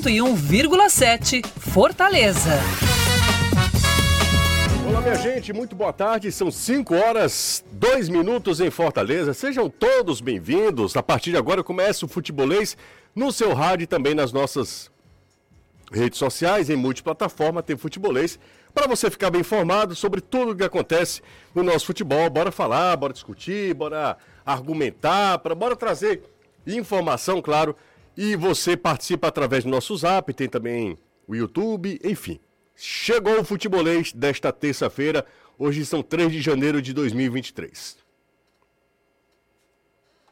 101,7 0.00 1.46
Fortaleza. 1.46 2.50
Olá, 4.88 5.02
minha 5.02 5.14
gente, 5.16 5.52
muito 5.52 5.76
boa 5.76 5.92
tarde. 5.92 6.32
São 6.32 6.50
5 6.50 6.94
horas, 6.94 7.62
2 7.72 8.08
minutos 8.08 8.58
em 8.58 8.70
Fortaleza. 8.70 9.34
Sejam 9.34 9.68
todos 9.68 10.22
bem-vindos. 10.22 10.96
A 10.96 11.02
partir 11.02 11.32
de 11.32 11.36
agora 11.36 11.62
começa 11.62 12.06
o 12.06 12.08
Futebolês 12.08 12.74
no 13.14 13.30
seu 13.30 13.52
rádio 13.52 13.84
e 13.84 13.86
também 13.86 14.14
nas 14.14 14.32
nossas 14.32 14.90
redes 15.92 16.18
sociais, 16.18 16.70
em 16.70 16.76
multiplataforma, 16.76 17.62
tem 17.62 17.76
Futebolês, 17.76 18.38
para 18.72 18.86
você 18.86 19.10
ficar 19.10 19.28
bem 19.28 19.42
informado 19.42 19.94
sobre 19.94 20.22
tudo 20.22 20.52
o 20.52 20.56
que 20.56 20.64
acontece 20.64 21.20
no 21.54 21.62
nosso 21.62 21.84
futebol. 21.84 22.30
Bora 22.30 22.50
falar, 22.50 22.96
bora 22.96 23.12
discutir, 23.12 23.74
bora 23.74 24.16
argumentar, 24.46 25.38
pra, 25.40 25.54
bora 25.54 25.76
trazer 25.76 26.22
informação, 26.66 27.42
claro. 27.42 27.76
E 28.16 28.36
você 28.36 28.76
participa 28.76 29.28
através 29.28 29.64
do 29.64 29.70
nosso 29.70 29.96
zap, 29.96 30.32
tem 30.34 30.48
também 30.48 30.98
o 31.26 31.34
YouTube, 31.34 31.98
enfim. 32.04 32.38
Chegou 32.76 33.40
o 33.40 33.44
futebolês 33.44 34.12
desta 34.12 34.52
terça-feira. 34.52 35.24
Hoje 35.58 35.86
são 35.86 36.02
3 36.02 36.30
de 36.32 36.42
janeiro 36.42 36.82
de 36.82 36.92
2023. 36.92 38.01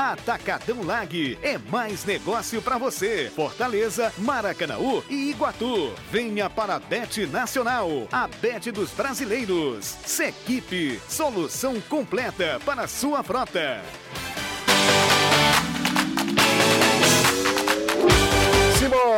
Atacadão 0.00 0.82
Lag, 0.82 1.38
é 1.42 1.58
mais 1.58 2.06
negócio 2.06 2.62
para 2.62 2.78
você. 2.78 3.30
Fortaleza, 3.36 4.10
Maracanaú 4.16 5.04
e 5.10 5.28
Iguatu. 5.28 5.92
Venha 6.10 6.48
para 6.48 6.76
a 6.76 6.78
Bet 6.78 7.26
Nacional, 7.26 8.08
a 8.10 8.26
Bet 8.26 8.72
dos 8.72 8.90
brasileiros. 8.92 9.84
Sequipe, 10.06 10.98
solução 11.06 11.78
completa 11.82 12.58
para 12.64 12.84
a 12.84 12.88
sua 12.88 13.22
frota. 13.22 13.82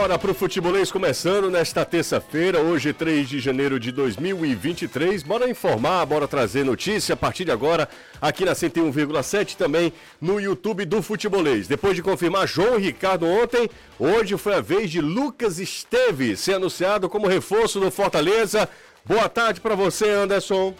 Simbora 0.03 0.19
pro 0.19 0.34
futebolês 0.34 0.91
começando 0.91 1.48
nesta 1.48 1.84
terça-feira, 1.84 2.61
hoje 2.61 2.92
3 2.92 3.28
de 3.28 3.39
janeiro 3.39 3.78
de 3.78 3.92
2023. 3.92 5.22
Bora 5.22 5.48
informar, 5.48 6.05
bora 6.06 6.27
trazer 6.27 6.64
notícia 6.64 7.12
a 7.12 7.17
partir 7.17 7.44
de 7.44 7.53
agora 7.53 7.89
aqui 8.20 8.44
na 8.44 8.50
101,7 8.50 9.55
também 9.55 9.92
no 10.20 10.41
YouTube 10.41 10.84
do 10.86 11.00
futebolês. 11.03 11.69
Depois 11.69 11.94
de 11.94 12.03
confirmar 12.03 12.48
João 12.48 12.81
Ricardo 12.81 13.28
ontem, 13.28 13.70
hoje 13.97 14.36
foi 14.36 14.56
a 14.56 14.61
vez 14.61 14.91
de 14.91 15.00
Lucas 15.00 15.61
Esteves 15.61 16.41
ser 16.41 16.55
anunciado 16.55 17.09
como 17.09 17.28
reforço 17.28 17.78
do 17.78 17.89
Fortaleza. 17.89 18.69
Boa 19.05 19.28
tarde 19.28 19.61
para 19.61 19.77
você, 19.77 20.11
Anderson. 20.11 20.75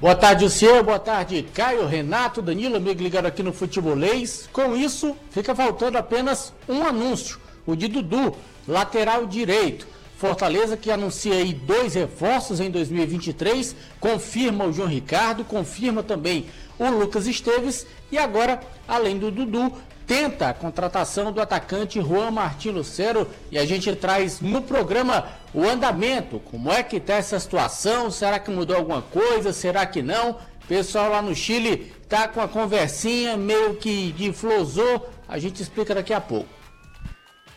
Boa 0.00 0.16
tarde, 0.16 0.44
o 0.44 0.50
senhor. 0.50 0.82
Boa 0.82 0.98
tarde, 0.98 1.46
Caio, 1.54 1.86
Renato, 1.86 2.42
Danilo, 2.42 2.74
amigo 2.74 3.00
ligado 3.00 3.26
aqui 3.26 3.40
no 3.40 3.52
Futebolês. 3.52 4.48
Com 4.52 4.76
isso, 4.76 5.16
fica 5.30 5.54
faltando 5.54 5.96
apenas 5.96 6.52
um 6.68 6.84
anúncio 6.84 7.38
o 7.68 7.76
de 7.76 7.86
Dudu, 7.86 8.34
lateral 8.66 9.26
direito. 9.26 9.86
Fortaleza 10.16 10.74
que 10.74 10.90
anuncia 10.90 11.34
aí 11.34 11.52
dois 11.52 11.94
reforços 11.94 12.60
em 12.60 12.70
2023, 12.70 13.76
confirma 14.00 14.64
o 14.64 14.72
João 14.72 14.88
Ricardo, 14.88 15.44
confirma 15.44 16.02
também 16.02 16.46
o 16.78 16.88
Lucas 16.88 17.26
Esteves 17.26 17.86
e 18.10 18.16
agora, 18.16 18.58
além 18.88 19.18
do 19.18 19.30
Dudu, 19.30 19.70
tenta 20.06 20.48
a 20.48 20.54
contratação 20.54 21.30
do 21.30 21.42
atacante 21.42 22.00
Juan 22.00 22.30
Martin 22.30 22.70
Lucero 22.70 23.28
e 23.50 23.58
a 23.58 23.66
gente 23.66 23.94
traz 23.94 24.40
no 24.40 24.62
programa 24.62 25.28
o 25.52 25.62
andamento, 25.62 26.40
como 26.50 26.72
é 26.72 26.82
que 26.82 26.96
está 26.96 27.14
essa 27.14 27.38
situação, 27.38 28.10
será 28.10 28.38
que 28.38 28.50
mudou 28.50 28.76
alguma 28.76 29.02
coisa, 29.02 29.52
será 29.52 29.84
que 29.84 30.02
não? 30.02 30.36
Pessoal 30.66 31.10
lá 31.10 31.20
no 31.20 31.34
Chile 31.34 31.92
tá 32.08 32.26
com 32.26 32.40
a 32.40 32.48
conversinha 32.48 33.36
meio 33.36 33.74
que 33.76 34.10
de 34.12 34.32
flosou, 34.32 35.06
a 35.28 35.38
gente 35.38 35.62
explica 35.62 35.94
daqui 35.94 36.14
a 36.14 36.20
pouco. 36.20 36.57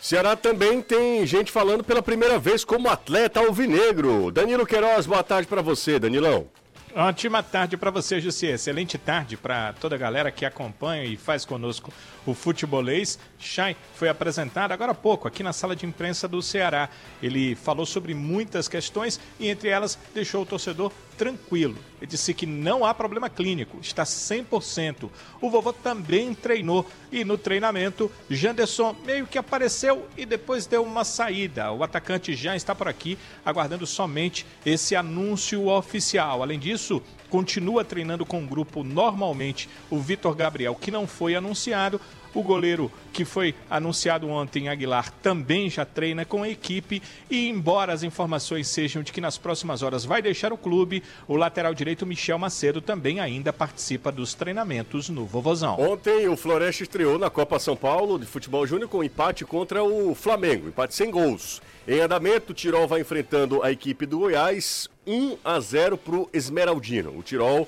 Ceará 0.02 0.36
também 0.36 0.82
tem 0.82 1.24
gente 1.28 1.52
falando 1.52 1.84
pela 1.84 2.02
primeira 2.02 2.40
vez 2.40 2.66
como 2.66 2.90
atleta 2.90 3.40
alvinegro. 3.40 4.32
Danilo 4.32 4.66
Queiroz, 4.66 5.06
boa 5.06 5.22
tarde 5.22 5.48
para 5.48 5.62
você, 5.62 6.00
Danilão. 6.00 6.48
Ótima 6.96 7.44
tarde 7.44 7.78
para 7.78 7.92
você, 7.92 8.20
Jussi. 8.20 8.48
Excelente 8.48 8.98
tarde 8.98 9.38
para 9.38 9.74
toda 9.74 9.96
a 9.96 10.00
galera 10.00 10.32
que 10.32 10.44
acompanha 10.44 11.06
e 11.06 11.16
faz 11.16 11.46
conosco 11.46 11.94
o 12.26 12.34
futebolês. 12.34 13.20
Chay 13.38 13.78
foi 13.94 14.10
apresentado 14.10 14.72
agora 14.72 14.92
há 14.92 14.96
pouco 14.96 15.28
aqui 15.28 15.44
na 15.44 15.54
sala 15.54 15.76
de 15.76 15.86
imprensa 15.86 16.28
do 16.28 16.42
Ceará. 16.42 16.90
Ele 17.22 17.54
falou 17.54 17.86
sobre 17.86 18.16
muitas 18.16 18.68
questões 18.68 19.20
e 19.40 19.48
entre 19.48 19.70
elas 19.70 20.00
deixou 20.16 20.42
o 20.42 20.46
torcedor 20.46 20.92
tranquilo. 21.22 21.78
Ele 22.02 22.10
disse 22.10 22.34
que 22.34 22.48
não 22.48 22.84
há 22.84 22.96
problema 22.96 23.30
clínico, 23.30 23.78
está 23.80 24.02
100%. 24.02 25.08
O 25.40 25.52
vovô 25.52 25.72
também 25.72 26.34
treinou 26.34 26.84
e 27.12 27.24
no 27.24 27.38
treinamento, 27.38 28.12
Janderson 28.28 28.96
meio 29.06 29.28
que 29.28 29.38
apareceu 29.38 30.08
e 30.18 30.26
depois 30.26 30.66
deu 30.66 30.84
uma 30.84 31.04
saída. 31.04 31.72
O 31.72 31.84
atacante 31.84 32.34
já 32.34 32.56
está 32.56 32.74
por 32.74 32.88
aqui, 32.88 33.20
aguardando 33.46 33.86
somente 33.86 34.48
esse 34.66 34.96
anúncio 34.96 35.68
oficial. 35.68 36.42
Além 36.42 36.58
disso, 36.58 37.04
continua 37.30 37.86
treinando 37.86 38.26
com 38.26 38.44
o 38.44 38.48
grupo 38.48 38.84
normalmente 38.84 39.70
o 39.92 40.00
Vitor 40.00 40.34
Gabriel, 40.34 40.74
que 40.74 40.90
não 40.90 41.06
foi 41.06 41.36
anunciado. 41.36 42.02
O 42.34 42.42
goleiro 42.42 42.92
que 43.12 43.26
foi 43.26 43.54
anunciado 43.70 44.30
ontem, 44.30 44.70
Aguilar, 44.70 45.12
também 45.22 45.70
já 45.70 45.84
treina 45.84 46.24
com 46.24 46.44
a 46.44 46.50
equipe. 46.50 47.02
E 47.30 47.50
embora 47.50 47.92
as 47.92 48.04
informações 48.04 48.68
sejam 48.68 49.04
de 49.04 49.12
que 49.12 49.20
nas 49.20 49.38
próximas 49.38 49.82
horas 49.82 50.06
vai 50.06 50.22
deixar 50.22 50.54
o 50.54 50.58
clube, 50.58 51.04
o 51.28 51.36
lateral 51.36 51.74
direito 51.74 52.06
Michel 52.06 52.40
Macedo 52.40 52.82
também 52.82 53.20
ainda 53.20 53.52
participa 53.52 54.12
dos 54.12 54.34
treinamentos 54.34 55.10
no 55.10 55.26
Vovozão. 55.26 55.78
Ontem 55.80 56.28
o 56.28 56.38
Floresta 56.38 56.84
estreou 56.84 57.20
na 57.20 57.30
Copa 57.30 57.60
São 57.60 57.76
Paulo 57.76 58.18
de 58.18 58.26
Futebol 58.26 58.66
Júnior 58.66 58.90
com 58.90 59.04
empate 59.04 59.44
contra 59.44 59.84
o 59.84 60.16
Flamengo, 60.16 60.68
empate 60.70 60.96
sem 60.96 61.12
gols. 61.12 61.62
Em 61.88 62.00
andamento, 62.00 62.52
o 62.52 62.56
Tirol 62.56 62.88
vai 62.88 63.02
enfrentando 63.02 63.64
a 63.64 63.72
equipe 63.72 64.06
do 64.06 64.20
Goiás, 64.20 64.88
1 65.06 65.38
a 65.44 65.60
0 65.60 65.98
para 65.98 66.16
o 66.16 66.30
Esmeraldino. 66.32 67.18
O 67.18 67.24
Tirol 67.24 67.68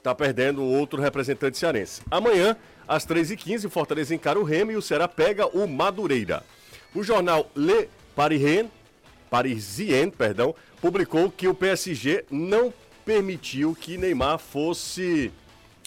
está 0.00 0.14
perdendo 0.14 0.64
outro 0.64 1.00
representante 1.00 1.58
cearense. 1.58 2.00
Amanhã, 2.10 2.56
às 2.90 3.06
3h15, 3.06 3.66
o 3.66 3.70
Fortaleza 3.70 4.12
encara 4.12 4.36
o 4.36 4.42
Remo 4.42 4.72
e 4.72 4.76
o 4.76 4.82
Ceará 4.82 5.06
pega 5.06 5.46
o 5.46 5.64
Madureira. 5.68 6.42
O 6.92 7.04
jornal 7.04 7.48
Le 7.54 7.88
Parisien, 8.16 8.68
Parisien 9.30 10.10
perdão, 10.10 10.52
publicou 10.80 11.30
que 11.30 11.46
o 11.46 11.54
PSG 11.54 12.24
não 12.28 12.74
permitiu 13.04 13.76
que 13.80 13.96
Neymar 13.96 14.40
fosse 14.40 15.30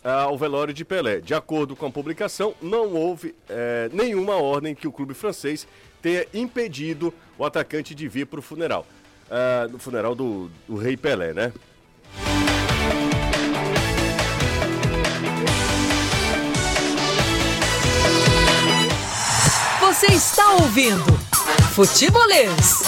ah, 0.02 0.22
ao 0.22 0.38
velório 0.38 0.74
de 0.74 0.86
Pelé. 0.86 1.20
De 1.20 1.34
acordo 1.34 1.76
com 1.76 1.86
a 1.88 1.92
publicação, 1.92 2.56
não 2.62 2.94
houve 2.94 3.36
eh, 3.50 3.90
nenhuma 3.92 4.36
ordem 4.36 4.74
que 4.74 4.88
o 4.88 4.92
clube 4.92 5.14
francês 5.14 5.68
tenha 6.02 6.26
impedido 6.34 7.14
o 7.38 7.44
atacante 7.44 7.94
de 7.94 8.08
vir 8.08 8.28
para 8.28 8.40
o 8.40 8.42
funeral. 8.42 8.88
Ah, 9.30 9.68
no 9.70 9.78
funeral 9.78 10.16
do, 10.16 10.50
do 10.66 10.78
rei 10.78 10.96
Pelé, 10.96 11.34
né? 11.34 11.52
Você 19.94 20.08
está 20.08 20.54
ouvindo 20.54 21.06
Futebolês. 21.76 22.82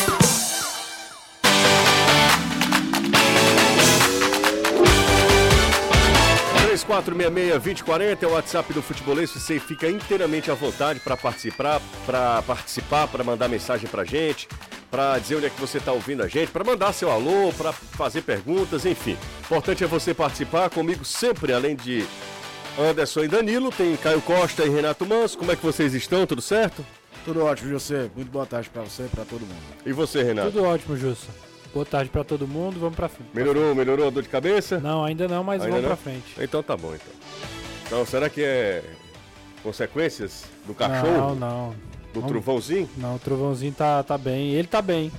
quatro 6.87 7.15
vinte 7.61 7.83
quarenta 7.83 8.25
é 8.25 8.29
o 8.29 8.31
WhatsApp 8.31 8.73
do 8.73 8.81
Futebolês. 8.81 9.29
Você 9.29 9.59
fica 9.59 9.87
inteiramente 9.87 10.49
à 10.49 10.55
vontade 10.55 10.99
para 10.99 11.15
participar, 11.15 11.79
para 12.07 12.41
participar, 12.41 13.07
para 13.07 13.23
mandar 13.23 13.47
mensagem 13.47 13.87
para 13.87 14.03
gente, 14.03 14.47
para 14.89 15.19
dizer 15.19 15.35
onde 15.35 15.45
é 15.45 15.49
que 15.51 15.61
você 15.61 15.77
está 15.77 15.91
ouvindo 15.91 16.23
a 16.23 16.27
gente, 16.27 16.51
para 16.51 16.63
mandar 16.63 16.91
seu 16.91 17.11
alô, 17.11 17.53
para 17.55 17.71
fazer 17.71 18.21
perguntas, 18.21 18.83
enfim. 18.83 19.15
Importante 19.41 19.83
é 19.83 19.87
você 19.87 20.11
participar 20.13 20.71
comigo 20.71 21.05
sempre, 21.05 21.53
além 21.53 21.75
de 21.75 22.05
Anderson 22.77 23.23
e 23.23 23.27
Danilo, 23.27 23.71
tem 23.71 23.95
Caio 23.95 24.21
Costa 24.21 24.65
e 24.65 24.69
Renato 24.69 25.05
Manso. 25.05 25.37
Como 25.37 25.51
é 25.51 25.55
que 25.55 25.63
vocês 25.65 25.93
estão? 25.93 26.25
Tudo 26.25 26.41
certo? 26.41 26.85
Tudo 27.23 27.43
ótimo, 27.43 27.69
José. 27.71 28.09
Muito 28.15 28.29
boa 28.29 28.45
tarde 28.45 28.69
pra 28.69 28.81
você 28.83 29.03
e 29.03 29.07
pra 29.07 29.23
todo 29.23 29.41
mundo. 29.41 29.55
E 29.85 29.91
você, 29.93 30.21
Renato? 30.23 30.51
Tudo 30.51 30.63
ótimo, 30.65 30.97
Jussa. 30.97 31.27
Boa 31.73 31.85
tarde 31.85 32.09
pra 32.09 32.23
todo 32.23 32.47
mundo, 32.47 32.79
vamos 32.79 32.95
pra 32.95 33.09
frente. 33.09 33.29
Melhorou, 33.33 33.73
melhorou 33.75 34.07
a 34.07 34.09
dor 34.09 34.23
de 34.23 34.29
cabeça? 34.29 34.79
Não, 34.79 35.03
ainda 35.03 35.27
não, 35.27 35.43
mas 35.43 35.61
Ainda 35.61 35.75
vamos 35.75 35.89
não? 35.89 35.95
pra 35.95 35.97
frente. 35.97 36.35
Então 36.39 36.61
tá 36.63 36.75
bom, 36.77 36.93
então. 36.93 37.13
Então, 37.85 38.05
será 38.05 38.29
que 38.29 38.41
é 38.41 38.83
consequências 39.63 40.45
do 40.65 40.73
cachorro? 40.73 41.17
Não, 41.17 41.35
não. 41.35 41.69
Do 42.13 42.21
Vamos- 42.21 42.29
Trovãozinho? 42.31 42.89
Não, 42.97 43.15
o 43.15 43.19
Trovãozinho 43.19 43.73
tá, 43.73 44.01
tá 44.03 44.17
bem. 44.17 44.51
Ele 44.51 44.67
tá 44.67 44.81
bem. 44.81 45.11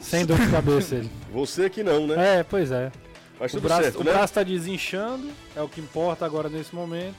Sem 0.00 0.24
dor 0.24 0.38
de 0.38 0.48
cabeça 0.48 0.94
ele. 0.94 1.10
Você 1.32 1.68
que 1.68 1.82
não, 1.82 2.06
né? 2.06 2.38
É, 2.38 2.42
pois 2.44 2.70
é. 2.70 2.92
Mas 3.40 3.54
O 3.54 3.60
braço, 3.60 3.82
certo, 3.84 4.00
o 4.00 4.04
né? 4.04 4.12
braço 4.12 4.34
tá 4.34 4.42
desinchando, 4.42 5.30
é 5.56 5.62
o 5.62 5.68
que 5.68 5.80
importa 5.80 6.26
agora 6.26 6.48
nesse 6.50 6.74
momento. 6.74 7.16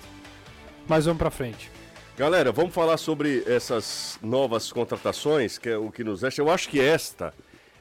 Mas 0.88 1.06
vamos 1.06 1.18
pra 1.18 1.31
frente. 1.31 1.71
Galera, 2.15 2.51
vamos 2.51 2.73
falar 2.75 2.97
sobre 2.97 3.44
essas 3.47 4.19
novas 4.21 4.71
contratações, 4.71 5.57
que 5.57 5.68
é 5.69 5.77
o 5.77 5.91
que 5.91 6.03
nos 6.03 6.21
resta. 6.21 6.39
Eu 6.41 6.51
acho 6.51 6.69
que 6.69 6.79
esta 6.79 7.33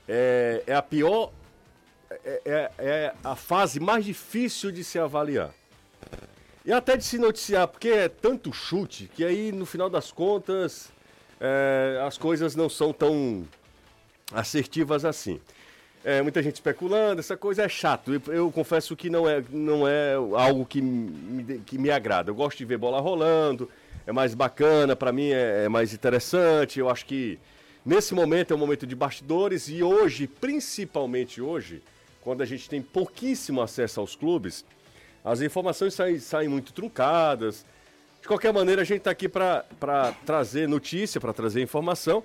é, 0.08 0.62
é 0.66 0.74
a 0.74 0.80
pior, 0.80 1.30
é, 2.24 2.40
é- 2.46 2.70
é 2.78 3.14
a 3.22 3.36
fase 3.36 3.78
mais 3.78 4.04
difícil 4.06 4.72
de 4.72 4.82
se 4.84 4.98
avaliar. 4.98 5.50
E 6.64 6.72
até 6.72 6.96
de 6.96 7.04
se 7.04 7.18
noticiar, 7.18 7.68
porque 7.68 7.88
é 7.88 8.08
tanto 8.08 8.52
chute 8.52 9.10
que 9.14 9.24
aí, 9.24 9.52
no 9.52 9.66
final 9.66 9.90
das 9.90 10.10
contas, 10.10 10.88
é, 11.38 12.00
as 12.06 12.16
coisas 12.16 12.54
não 12.56 12.68
são 12.70 12.92
tão 12.92 13.46
assertivas 14.32 15.04
assim. 15.04 15.40
É, 16.02 16.22
muita 16.22 16.42
gente 16.42 16.54
especulando, 16.54 17.20
essa 17.20 17.36
coisa 17.36 17.62
é 17.62 17.68
chato. 17.68 18.14
Eu, 18.14 18.32
eu 18.32 18.50
confesso 18.50 18.96
que 18.96 19.10
não 19.10 19.28
é, 19.28 19.42
não 19.50 19.86
é 19.86 20.14
algo 20.14 20.64
que 20.64 20.80
me, 20.80 21.58
que 21.58 21.76
me 21.76 21.90
agrada. 21.90 22.30
Eu 22.30 22.34
gosto 22.34 22.56
de 22.56 22.64
ver 22.64 22.78
bola 22.78 23.00
rolando, 23.00 23.68
é 24.06 24.12
mais 24.12 24.34
bacana, 24.34 24.96
para 24.96 25.12
mim 25.12 25.28
é, 25.30 25.64
é 25.64 25.68
mais 25.68 25.92
interessante. 25.92 26.80
Eu 26.80 26.88
acho 26.88 27.04
que 27.04 27.38
nesse 27.84 28.14
momento 28.14 28.52
é 28.52 28.56
um 28.56 28.58
momento 28.58 28.86
de 28.86 28.94
bastidores 28.94 29.68
e 29.68 29.82
hoje, 29.82 30.26
principalmente 30.26 31.42
hoje, 31.42 31.82
quando 32.22 32.42
a 32.42 32.46
gente 32.46 32.68
tem 32.68 32.80
pouquíssimo 32.80 33.60
acesso 33.60 34.00
aos 34.00 34.16
clubes, 34.16 34.64
as 35.22 35.42
informações 35.42 35.92
saem, 35.92 36.18
saem 36.18 36.48
muito 36.48 36.72
truncadas. 36.72 37.66
De 38.22 38.28
qualquer 38.28 38.54
maneira, 38.54 38.80
a 38.80 38.84
gente 38.86 38.98
está 38.98 39.10
aqui 39.10 39.28
para 39.28 39.64
trazer 40.24 40.66
notícia, 40.66 41.20
para 41.20 41.34
trazer 41.34 41.60
informação 41.60 42.24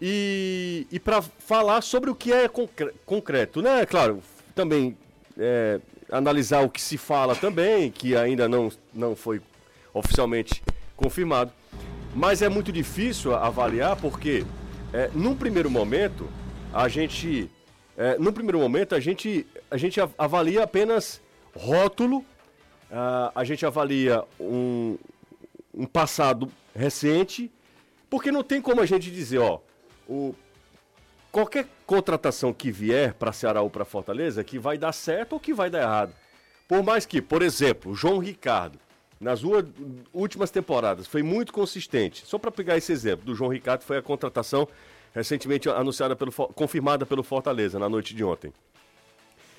e, 0.00 0.86
e 0.90 0.98
para 0.98 1.20
falar 1.22 1.80
sobre 1.82 2.10
o 2.10 2.14
que 2.14 2.32
é 2.32 2.48
concre- 2.48 2.92
concreto, 3.04 3.60
né? 3.60 3.84
Claro, 3.84 4.22
também 4.54 4.96
é, 5.38 5.80
analisar 6.10 6.62
o 6.64 6.70
que 6.70 6.80
se 6.80 6.96
fala 6.96 7.34
também, 7.36 7.90
que 7.90 8.16
ainda 8.16 8.48
não, 8.48 8.70
não 8.92 9.14
foi 9.14 9.40
oficialmente 9.92 10.62
confirmado. 10.96 11.52
Mas 12.14 12.42
é 12.42 12.48
muito 12.48 12.72
difícil 12.72 13.34
avaliar 13.34 13.96
porque, 13.96 14.44
é, 14.92 15.10
num 15.14 15.34
primeiro 15.36 15.70
momento, 15.70 16.28
a 16.72 16.88
gente, 16.88 17.50
é, 17.96 18.18
num 18.18 18.32
primeiro 18.32 18.58
momento, 18.58 18.94
a 18.94 19.00
gente, 19.00 19.46
a 19.70 19.76
gente 19.76 20.00
av- 20.00 20.14
avalia 20.18 20.64
apenas 20.64 21.20
rótulo, 21.54 22.24
ah, 22.90 23.30
a 23.34 23.44
gente 23.44 23.64
avalia 23.64 24.24
um, 24.40 24.96
um 25.72 25.86
passado 25.86 26.50
recente, 26.74 27.50
porque 28.08 28.32
não 28.32 28.42
tem 28.42 28.60
como 28.60 28.80
a 28.80 28.86
gente 28.86 29.10
dizer, 29.10 29.38
ó, 29.38 29.60
o, 30.10 30.34
qualquer 31.30 31.66
contratação 31.86 32.52
que 32.52 32.72
vier 32.72 33.14
para 33.14 33.32
Ceará 33.32 33.62
ou 33.62 33.70
para 33.70 33.84
Fortaleza, 33.84 34.42
que 34.42 34.58
vai 34.58 34.76
dar 34.76 34.92
certo 34.92 35.34
ou 35.34 35.40
que 35.40 35.54
vai 35.54 35.70
dar 35.70 35.82
errado. 35.82 36.12
Por 36.68 36.82
mais 36.82 37.06
que, 37.06 37.22
por 37.22 37.42
exemplo, 37.42 37.92
o 37.92 37.94
João 37.94 38.18
Ricardo, 38.18 38.78
nas 39.20 39.40
duas 39.40 39.64
últimas 40.12 40.50
temporadas, 40.50 41.06
foi 41.06 41.22
muito 41.22 41.52
consistente. 41.52 42.26
Só 42.26 42.38
para 42.38 42.50
pegar 42.50 42.76
esse 42.76 42.90
exemplo, 42.90 43.24
do 43.24 43.34
João 43.34 43.50
Ricardo 43.50 43.82
foi 43.82 43.98
a 43.98 44.02
contratação 44.02 44.66
recentemente 45.14 45.68
anunciada 45.68 46.16
pelo 46.16 46.32
confirmada 46.32 47.06
pelo 47.06 47.22
Fortaleza 47.22 47.78
na 47.78 47.88
noite 47.88 48.14
de 48.14 48.24
ontem. 48.24 48.52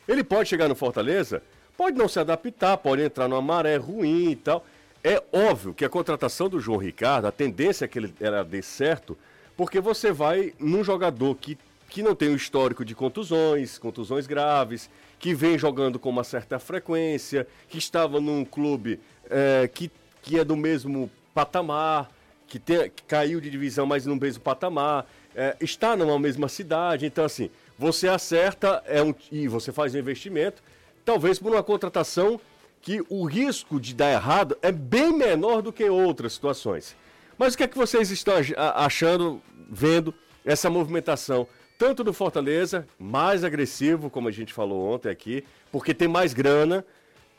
Ele 0.07 0.23
pode 0.23 0.49
chegar 0.49 0.67
no 0.67 0.75
Fortaleza, 0.75 1.43
pode 1.77 1.97
não 1.97 2.07
se 2.07 2.19
adaptar, 2.19 2.77
pode 2.77 3.01
entrar 3.01 3.27
numa 3.27 3.41
maré 3.41 3.77
ruim 3.77 4.31
e 4.31 4.35
tal. 4.35 4.65
É 5.03 5.21
óbvio 5.31 5.73
que 5.73 5.85
a 5.85 5.89
contratação 5.89 6.47
do 6.49 6.59
João 6.59 6.77
Ricardo, 6.77 7.25
a 7.25 7.31
tendência 7.31 7.85
é 7.85 7.87
que 7.87 7.99
ele 7.99 8.13
ela 8.19 8.43
dê 8.43 8.61
certo, 8.61 9.17
porque 9.61 9.79
você 9.79 10.11
vai 10.11 10.55
num 10.57 10.83
jogador 10.83 11.35
que, 11.35 11.55
que 11.87 12.01
não 12.01 12.15
tem 12.15 12.29
um 12.29 12.35
histórico 12.35 12.83
de 12.83 12.95
contusões, 12.95 13.77
contusões 13.77 14.25
graves, 14.25 14.89
que 15.19 15.35
vem 15.35 15.55
jogando 15.55 15.99
com 15.99 16.09
uma 16.09 16.23
certa 16.23 16.57
frequência, 16.57 17.45
que 17.69 17.77
estava 17.77 18.19
num 18.19 18.43
clube 18.43 18.99
é, 19.29 19.69
que, 19.71 19.91
que 20.23 20.39
é 20.39 20.43
do 20.43 20.57
mesmo 20.57 21.11
patamar, 21.31 22.09
que, 22.47 22.57
tem, 22.57 22.89
que 22.89 23.03
caiu 23.03 23.39
de 23.39 23.51
divisão, 23.51 23.85
mas 23.85 24.07
no 24.07 24.15
mesmo 24.15 24.41
patamar, 24.41 25.05
é, 25.35 25.55
está 25.61 25.95
numa 25.95 26.17
mesma 26.17 26.49
cidade. 26.49 27.05
Então, 27.05 27.23
assim, 27.23 27.51
você 27.77 28.07
acerta 28.07 28.81
é 28.87 29.03
um, 29.03 29.13
e 29.31 29.47
você 29.47 29.71
faz 29.71 29.93
um 29.93 29.99
investimento, 29.99 30.63
talvez 31.05 31.37
por 31.37 31.51
uma 31.51 31.61
contratação 31.61 32.41
que 32.81 32.99
o 33.09 33.25
risco 33.25 33.79
de 33.79 33.93
dar 33.93 34.11
errado 34.11 34.57
é 34.63 34.71
bem 34.71 35.15
menor 35.15 35.61
do 35.61 35.71
que 35.71 35.87
outras 35.87 36.33
situações. 36.33 36.95
Mas 37.41 37.55
o 37.55 37.57
que 37.57 37.63
é 37.63 37.67
que 37.67 37.75
vocês 37.75 38.11
estão 38.11 38.35
achando, 38.55 39.41
vendo 39.67 40.13
essa 40.45 40.69
movimentação? 40.69 41.47
Tanto 41.75 42.03
do 42.03 42.13
Fortaleza, 42.13 42.87
mais 42.99 43.43
agressivo, 43.43 44.11
como 44.11 44.27
a 44.27 44.31
gente 44.31 44.53
falou 44.53 44.93
ontem 44.93 45.09
aqui, 45.09 45.43
porque 45.71 45.91
tem 45.91 46.07
mais 46.07 46.35
grana, 46.35 46.85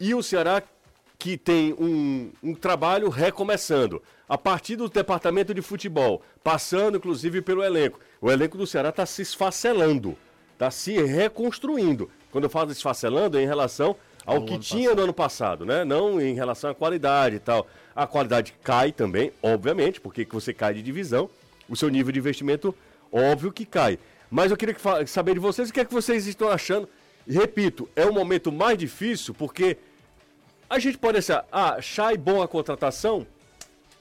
e 0.01 0.13
o 0.13 0.21
Ceará 0.21 0.61
que 1.17 1.39
tem 1.39 1.73
um, 1.75 2.33
um 2.43 2.53
trabalho 2.53 3.09
recomeçando. 3.11 4.03
A 4.29 4.37
partir 4.37 4.75
do 4.75 4.89
departamento 4.89 5.55
de 5.55 5.63
futebol, 5.63 6.21
passando 6.43 6.97
inclusive 6.97 7.41
pelo 7.41 7.63
elenco. 7.63 8.01
O 8.21 8.29
elenco 8.29 8.59
do 8.59 8.67
Ceará 8.67 8.89
está 8.89 9.07
se 9.07 9.23
esfacelando, 9.23 10.19
está 10.53 10.69
se 10.69 11.01
reconstruindo. 11.01 12.11
Quando 12.33 12.43
eu 12.43 12.51
falo 12.51 12.73
esfacelando, 12.73 13.39
é 13.39 13.43
em 13.45 13.47
relação 13.47 13.95
ao 14.25 14.45
que 14.45 14.59
tinha 14.59 14.95
no 14.95 15.03
ano 15.03 15.13
passado, 15.13 15.65
né? 15.65 15.85
Não 15.85 16.21
em 16.21 16.35
relação 16.35 16.71
à 16.71 16.75
qualidade 16.75 17.37
e 17.37 17.41
tal. 17.41 17.67
A 17.95 18.07
qualidade 18.07 18.55
cai 18.63 18.93
também, 18.93 19.33
obviamente, 19.43 20.01
porque 20.01 20.25
que 20.25 20.35
você 20.35 20.53
cai 20.55 20.75
de 20.75 20.83
divisão, 20.83 21.29
o 21.69 21.77
seu 21.77 21.89
nível 21.89 22.13
de 22.13 22.19
investimento, 22.19 22.75
óbvio 23.11 23.53
que 23.53 23.67
cai. 23.67 23.99
Mas 24.31 24.51
eu 24.51 24.57
queria 24.57 24.75
que 24.75 25.07
saber 25.07 25.35
de 25.35 25.41
vocês 25.41 25.69
o 25.69 25.73
que 25.73 25.81
é 25.81 25.85
que 25.85 25.93
vocês 25.93 26.27
estão 26.27 26.49
achando. 26.49 26.89
E, 27.27 27.35
repito, 27.35 27.89
é 27.95 28.07
o 28.07 28.13
momento 28.13 28.51
mais 28.51 28.79
difícil 28.79 29.35
porque 29.35 29.77
a 30.69 30.79
gente 30.79 30.97
pode 30.97 31.19
achar, 31.19 31.47
ah, 31.53 31.81
Chay 31.83 32.17
bom 32.17 32.41
a 32.41 32.49
contratação? 32.49 33.27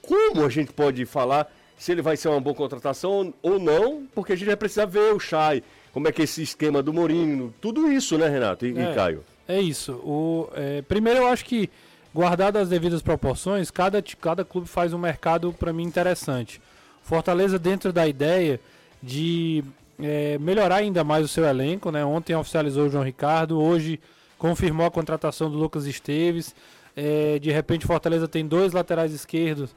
Como 0.00 0.44
a 0.44 0.48
gente 0.48 0.72
pode 0.72 1.04
falar 1.04 1.52
se 1.76 1.92
ele 1.92 2.00
vai 2.00 2.16
ser 2.16 2.28
uma 2.28 2.40
boa 2.40 2.54
contratação 2.54 3.34
ou 3.42 3.58
não? 3.58 4.06
Porque 4.14 4.32
a 4.32 4.36
gente 4.36 4.46
vai 4.46 4.56
precisar 4.56 4.86
ver 4.86 5.12
o 5.12 5.20
Chay, 5.20 5.62
como 5.92 6.08
é 6.08 6.12
que 6.12 6.22
é 6.22 6.24
esse 6.24 6.42
esquema 6.42 6.82
do 6.82 6.92
Mourinho, 6.92 7.52
tudo 7.60 7.92
isso, 7.92 8.16
né, 8.16 8.28
Renato 8.28 8.64
e, 8.64 8.72
e 8.72 8.78
É. 8.78 8.94
Caio? 8.94 9.24
É 9.46 9.60
isso. 9.60 9.92
O, 9.94 10.48
é, 10.54 10.82
primeiro, 10.82 11.20
eu 11.20 11.26
acho 11.26 11.44
que, 11.44 11.68
guardado 12.14 12.56
as 12.56 12.68
devidas 12.68 13.02
proporções, 13.02 13.70
cada, 13.70 14.02
cada 14.20 14.44
clube 14.44 14.68
faz 14.68 14.92
um 14.92 14.98
mercado, 14.98 15.52
para 15.52 15.72
mim, 15.72 15.84
interessante. 15.84 16.60
Fortaleza, 17.02 17.58
dentro 17.58 17.92
da 17.92 18.06
ideia 18.06 18.60
de 19.02 19.64
é, 20.00 20.38
melhorar 20.38 20.76
ainda 20.76 21.02
mais 21.02 21.24
o 21.24 21.28
seu 21.28 21.44
elenco, 21.44 21.90
né? 21.90 22.04
Ontem 22.04 22.34
oficializou 22.34 22.86
o 22.86 22.90
João 22.90 23.04
Ricardo, 23.04 23.60
hoje 23.60 24.00
confirmou 24.38 24.86
a 24.86 24.90
contratação 24.90 25.50
do 25.50 25.56
Lucas 25.56 25.86
Esteves. 25.86 26.54
É, 26.96 27.38
de 27.38 27.50
repente, 27.50 27.86
Fortaleza 27.86 28.28
tem 28.28 28.46
dois 28.46 28.72
laterais 28.72 29.12
esquerdos. 29.12 29.74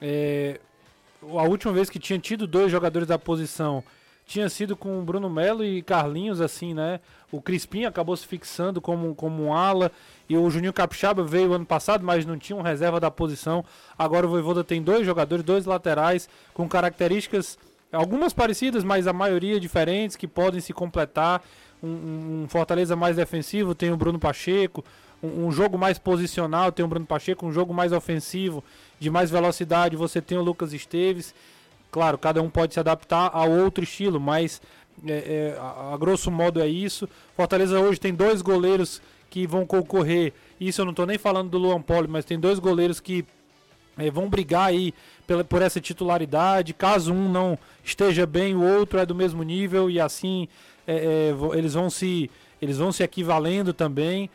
É, 0.00 0.60
a 1.22 1.42
última 1.42 1.72
vez 1.72 1.88
que 1.88 1.98
tinha 1.98 2.18
tido 2.18 2.46
dois 2.46 2.70
jogadores 2.70 3.08
da 3.08 3.18
posição 3.18 3.82
tinha 4.26 4.48
sido 4.48 4.74
com 4.76 4.98
o 4.98 5.02
Bruno 5.02 5.28
Melo 5.28 5.64
e 5.64 5.82
Carlinhos, 5.82 6.40
assim, 6.40 6.72
né? 6.72 7.00
O 7.30 7.40
Crispim 7.42 7.84
acabou 7.84 8.16
se 8.16 8.26
fixando 8.26 8.80
como, 8.80 9.14
como 9.14 9.44
um 9.44 9.52
ala 9.54 9.90
e 10.28 10.36
o 10.36 10.48
Juninho 10.48 10.72
Capixaba 10.72 11.22
veio 11.22 11.52
ano 11.52 11.66
passado, 11.66 12.04
mas 12.04 12.24
não 12.24 12.38
tinha 12.38 12.56
um 12.56 12.62
reserva 12.62 12.98
da 12.98 13.10
posição. 13.10 13.64
Agora 13.98 14.26
o 14.26 14.30
Voivoda 14.30 14.64
tem 14.64 14.82
dois 14.82 15.04
jogadores, 15.04 15.44
dois 15.44 15.66
laterais 15.66 16.28
com 16.54 16.68
características 16.68 17.58
algumas 17.92 18.32
parecidas, 18.32 18.82
mas 18.82 19.06
a 19.06 19.12
maioria 19.12 19.60
diferentes 19.60 20.16
que 20.16 20.26
podem 20.26 20.60
se 20.60 20.72
completar. 20.72 21.42
Um, 21.82 21.88
um- 21.88 22.42
um 22.44 22.48
Fortaleza 22.48 22.96
mais 22.96 23.16
defensivo 23.16 23.74
tem 23.74 23.92
o 23.92 23.96
Bruno 23.96 24.18
Pacheco, 24.18 24.82
um, 25.22 25.46
um 25.46 25.52
jogo 25.52 25.76
mais 25.76 25.98
posicional 25.98 26.72
tem 26.72 26.82
o 26.84 26.88
Bruno 26.88 27.04
Pacheco, 27.04 27.44
um 27.46 27.52
jogo 27.52 27.74
mais 27.74 27.92
ofensivo, 27.92 28.64
de 28.98 29.10
mais 29.10 29.30
velocidade, 29.30 29.96
você 29.96 30.20
tem 30.22 30.38
o 30.38 30.42
Lucas 30.42 30.72
Esteves. 30.72 31.34
Claro, 31.94 32.18
cada 32.18 32.42
um 32.42 32.50
pode 32.50 32.74
se 32.74 32.80
adaptar 32.80 33.30
a 33.32 33.44
outro 33.44 33.84
estilo, 33.84 34.18
mas 34.18 34.60
é, 35.06 35.12
é, 35.54 35.58
a, 35.60 35.94
a 35.94 35.96
grosso 35.96 36.28
modo 36.28 36.60
é 36.60 36.66
isso. 36.66 37.08
Fortaleza 37.36 37.78
hoje 37.78 38.00
tem 38.00 38.12
dois 38.12 38.42
goleiros 38.42 39.00
que 39.30 39.46
vão 39.46 39.64
concorrer. 39.64 40.32
Isso 40.60 40.80
eu 40.80 40.86
não 40.86 40.90
estou 40.90 41.06
nem 41.06 41.18
falando 41.18 41.50
do 41.50 41.56
Luan 41.56 41.80
Poli, 41.80 42.08
mas 42.08 42.24
tem 42.24 42.36
dois 42.36 42.58
goleiros 42.58 42.98
que 42.98 43.24
é, 43.96 44.10
vão 44.10 44.28
brigar 44.28 44.70
aí 44.70 44.92
pela, 45.24 45.44
por 45.44 45.62
essa 45.62 45.80
titularidade. 45.80 46.74
Caso 46.74 47.14
um 47.14 47.28
não 47.28 47.56
esteja 47.84 48.26
bem, 48.26 48.56
o 48.56 48.62
outro 48.64 48.98
é 48.98 49.06
do 49.06 49.14
mesmo 49.14 49.44
nível 49.44 49.88
e 49.88 50.00
assim 50.00 50.48
é, 50.88 50.96
é, 51.30 51.56
eles 51.56 51.74
vão 51.74 51.88
se 51.88 52.28
eles 52.60 52.78
vão 52.78 52.90
se 52.90 53.04
equivalendo 53.04 53.72
também. 53.72 54.28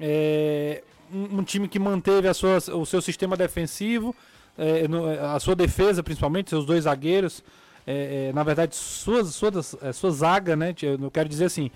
É, 0.00 0.82
um, 1.12 1.38
um 1.38 1.44
time 1.44 1.68
que 1.68 1.78
manteve 1.78 2.34
sua, 2.34 2.56
o 2.74 2.84
seu 2.84 3.00
sistema 3.00 3.36
defensivo, 3.36 4.16
é, 4.56 4.86
no- 4.88 5.08
a 5.08 5.38
sua 5.40 5.54
defesa 5.54 6.02
principalmente, 6.02 6.50
seus 6.50 6.64
dois 6.64 6.84
zagueiros. 6.84 7.42
é, 7.86 8.28
é, 8.28 8.32
na 8.32 8.42
verdade, 8.42 8.74
suas, 8.76 9.34
suas, 9.34 9.76
é, 9.82 9.92
sua 9.92 10.10
zaga, 10.10 10.56
né? 10.56 10.74
Eu 10.82 11.10
quero 11.10 11.28
dizer 11.28 11.44
assim. 11.46 11.70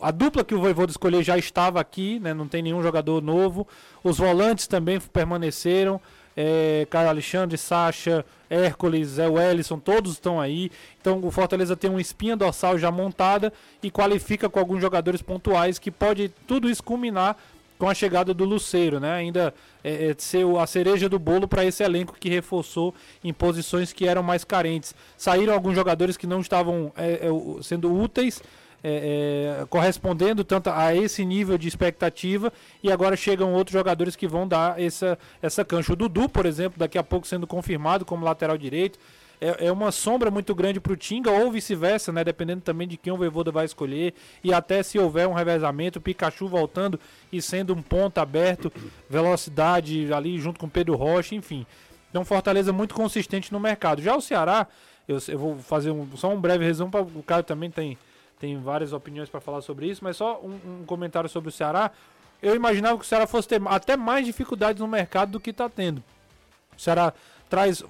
A 0.00 0.10
dupla 0.10 0.42
que 0.42 0.54
o 0.54 0.60
Voivoda 0.60 0.90
escolher 0.90 1.22
já 1.22 1.38
estava 1.38 1.80
aqui, 1.80 2.18
né? 2.18 2.34
Não 2.34 2.48
tem 2.48 2.60
nenhum 2.62 2.82
jogador 2.82 3.22
novo. 3.22 3.66
Os 4.02 4.18
volantes 4.18 4.66
também 4.66 4.98
permaneceram. 5.00 6.00
é, 6.36 6.86
Caio 6.90 7.10
Alexandre, 7.10 7.58
Sacha, 7.58 8.24
Hércules, 8.48 9.06
Zé 9.10 9.28
Wellison, 9.28 9.78
todos 9.78 10.12
estão 10.12 10.40
aí. 10.40 10.70
Então 11.00 11.20
o 11.22 11.30
Fortaleza 11.30 11.76
tem 11.76 11.90
uma 11.90 12.00
espinha 12.00 12.34
dorsal 12.36 12.78
já 12.78 12.90
montada 12.90 13.52
e 13.82 13.90
qualifica 13.90 14.48
com 14.48 14.58
alguns 14.58 14.80
jogadores 14.80 15.20
pontuais 15.20 15.78
que 15.78 15.90
pode 15.90 16.30
tudo 16.48 16.70
isso 16.70 16.82
culminar 16.82 17.36
com 17.82 17.88
a 17.88 17.94
chegada 17.94 18.32
do 18.32 18.44
Luceiro, 18.44 19.00
né? 19.00 19.12
Ainda 19.12 19.52
é, 19.82 20.10
é, 20.10 20.14
ser 20.16 20.46
a 20.56 20.64
cereja 20.68 21.08
do 21.08 21.18
bolo 21.18 21.48
para 21.48 21.64
esse 21.64 21.82
elenco 21.82 22.14
que 22.16 22.28
reforçou 22.28 22.94
em 23.24 23.32
posições 23.32 23.92
que 23.92 24.06
eram 24.06 24.22
mais 24.22 24.44
carentes. 24.44 24.94
Saíram 25.18 25.52
alguns 25.52 25.74
jogadores 25.74 26.16
que 26.16 26.24
não 26.24 26.40
estavam 26.40 26.92
é, 26.96 27.26
é 27.26 27.60
sendo 27.60 27.92
úteis 27.92 28.40
é, 28.84 29.58
é, 29.62 29.66
correspondendo 29.66 30.44
tanto 30.44 30.70
a 30.70 30.94
esse 30.94 31.24
nível 31.24 31.58
de 31.58 31.66
expectativa 31.66 32.52
e 32.84 32.92
agora 32.92 33.16
chegam 33.16 33.52
outros 33.52 33.72
jogadores 33.72 34.14
que 34.14 34.28
vão 34.28 34.46
dar 34.46 34.80
essa, 34.80 35.18
essa 35.42 35.64
cancha. 35.64 35.92
O 35.92 35.96
Dudu, 35.96 36.28
por 36.28 36.46
exemplo, 36.46 36.78
daqui 36.78 36.96
a 36.96 37.02
pouco 37.02 37.26
sendo 37.26 37.48
confirmado 37.48 38.04
como 38.04 38.24
lateral 38.24 38.56
direito, 38.56 38.96
é, 39.42 39.66
é 39.66 39.72
uma 39.72 39.90
sombra 39.90 40.30
muito 40.30 40.54
grande 40.54 40.78
para 40.78 40.92
o 40.92 40.96
Tinga 40.96 41.30
ou 41.30 41.50
vice-versa, 41.50 42.12
né? 42.12 42.22
Dependendo 42.22 42.62
também 42.62 42.86
de 42.86 42.96
quem 42.96 43.12
o 43.12 43.16
Voivoda 43.16 43.50
vai 43.50 43.64
escolher 43.64 44.14
e 44.44 44.54
até 44.54 44.82
se 44.84 44.98
houver 44.98 45.26
um 45.26 45.32
revezamento, 45.32 46.00
Pikachu 46.00 46.46
voltando 46.46 46.98
e 47.32 47.42
sendo 47.42 47.74
um 47.74 47.82
ponto 47.82 48.18
aberto, 48.18 48.72
velocidade 49.10 50.12
ali 50.12 50.38
junto 50.38 50.60
com 50.60 50.68
Pedro 50.68 50.94
Rocha, 50.94 51.34
enfim. 51.34 51.66
Então 52.08 52.24
Fortaleza 52.24 52.72
muito 52.72 52.94
consistente 52.94 53.52
no 53.52 53.58
mercado. 53.58 54.00
Já 54.00 54.14
o 54.14 54.20
Ceará, 54.20 54.68
eu, 55.08 55.18
eu 55.26 55.38
vou 55.38 55.58
fazer 55.58 55.90
um, 55.90 56.08
só 56.16 56.28
um 56.28 56.40
breve 56.40 56.64
resumo 56.64 56.90
para 56.92 57.02
o 57.02 57.22
Caio 57.22 57.42
também 57.42 57.70
tem 57.70 57.98
tem 58.38 58.60
várias 58.60 58.92
opiniões 58.92 59.28
para 59.28 59.40
falar 59.40 59.60
sobre 59.60 59.86
isso, 59.86 60.02
mas 60.02 60.16
só 60.16 60.40
um, 60.42 60.80
um, 60.80 60.84
comentário 60.84 61.28
sobre 61.28 61.48
o 61.48 61.52
Ceará. 61.52 61.92
Eu 62.42 62.56
imaginava 62.56 62.98
que 62.98 63.04
o 63.04 63.06
Ceará 63.06 63.24
fosse 63.24 63.46
ter 63.46 63.62
até 63.66 63.96
mais 63.96 64.26
dificuldades 64.26 64.80
no 64.80 64.88
mercado 64.88 65.30
do 65.30 65.38
que 65.38 65.50
está 65.50 65.68
tendo. 65.68 66.02
O 66.76 66.80
Ceará 66.80 67.14
traz 67.52 67.84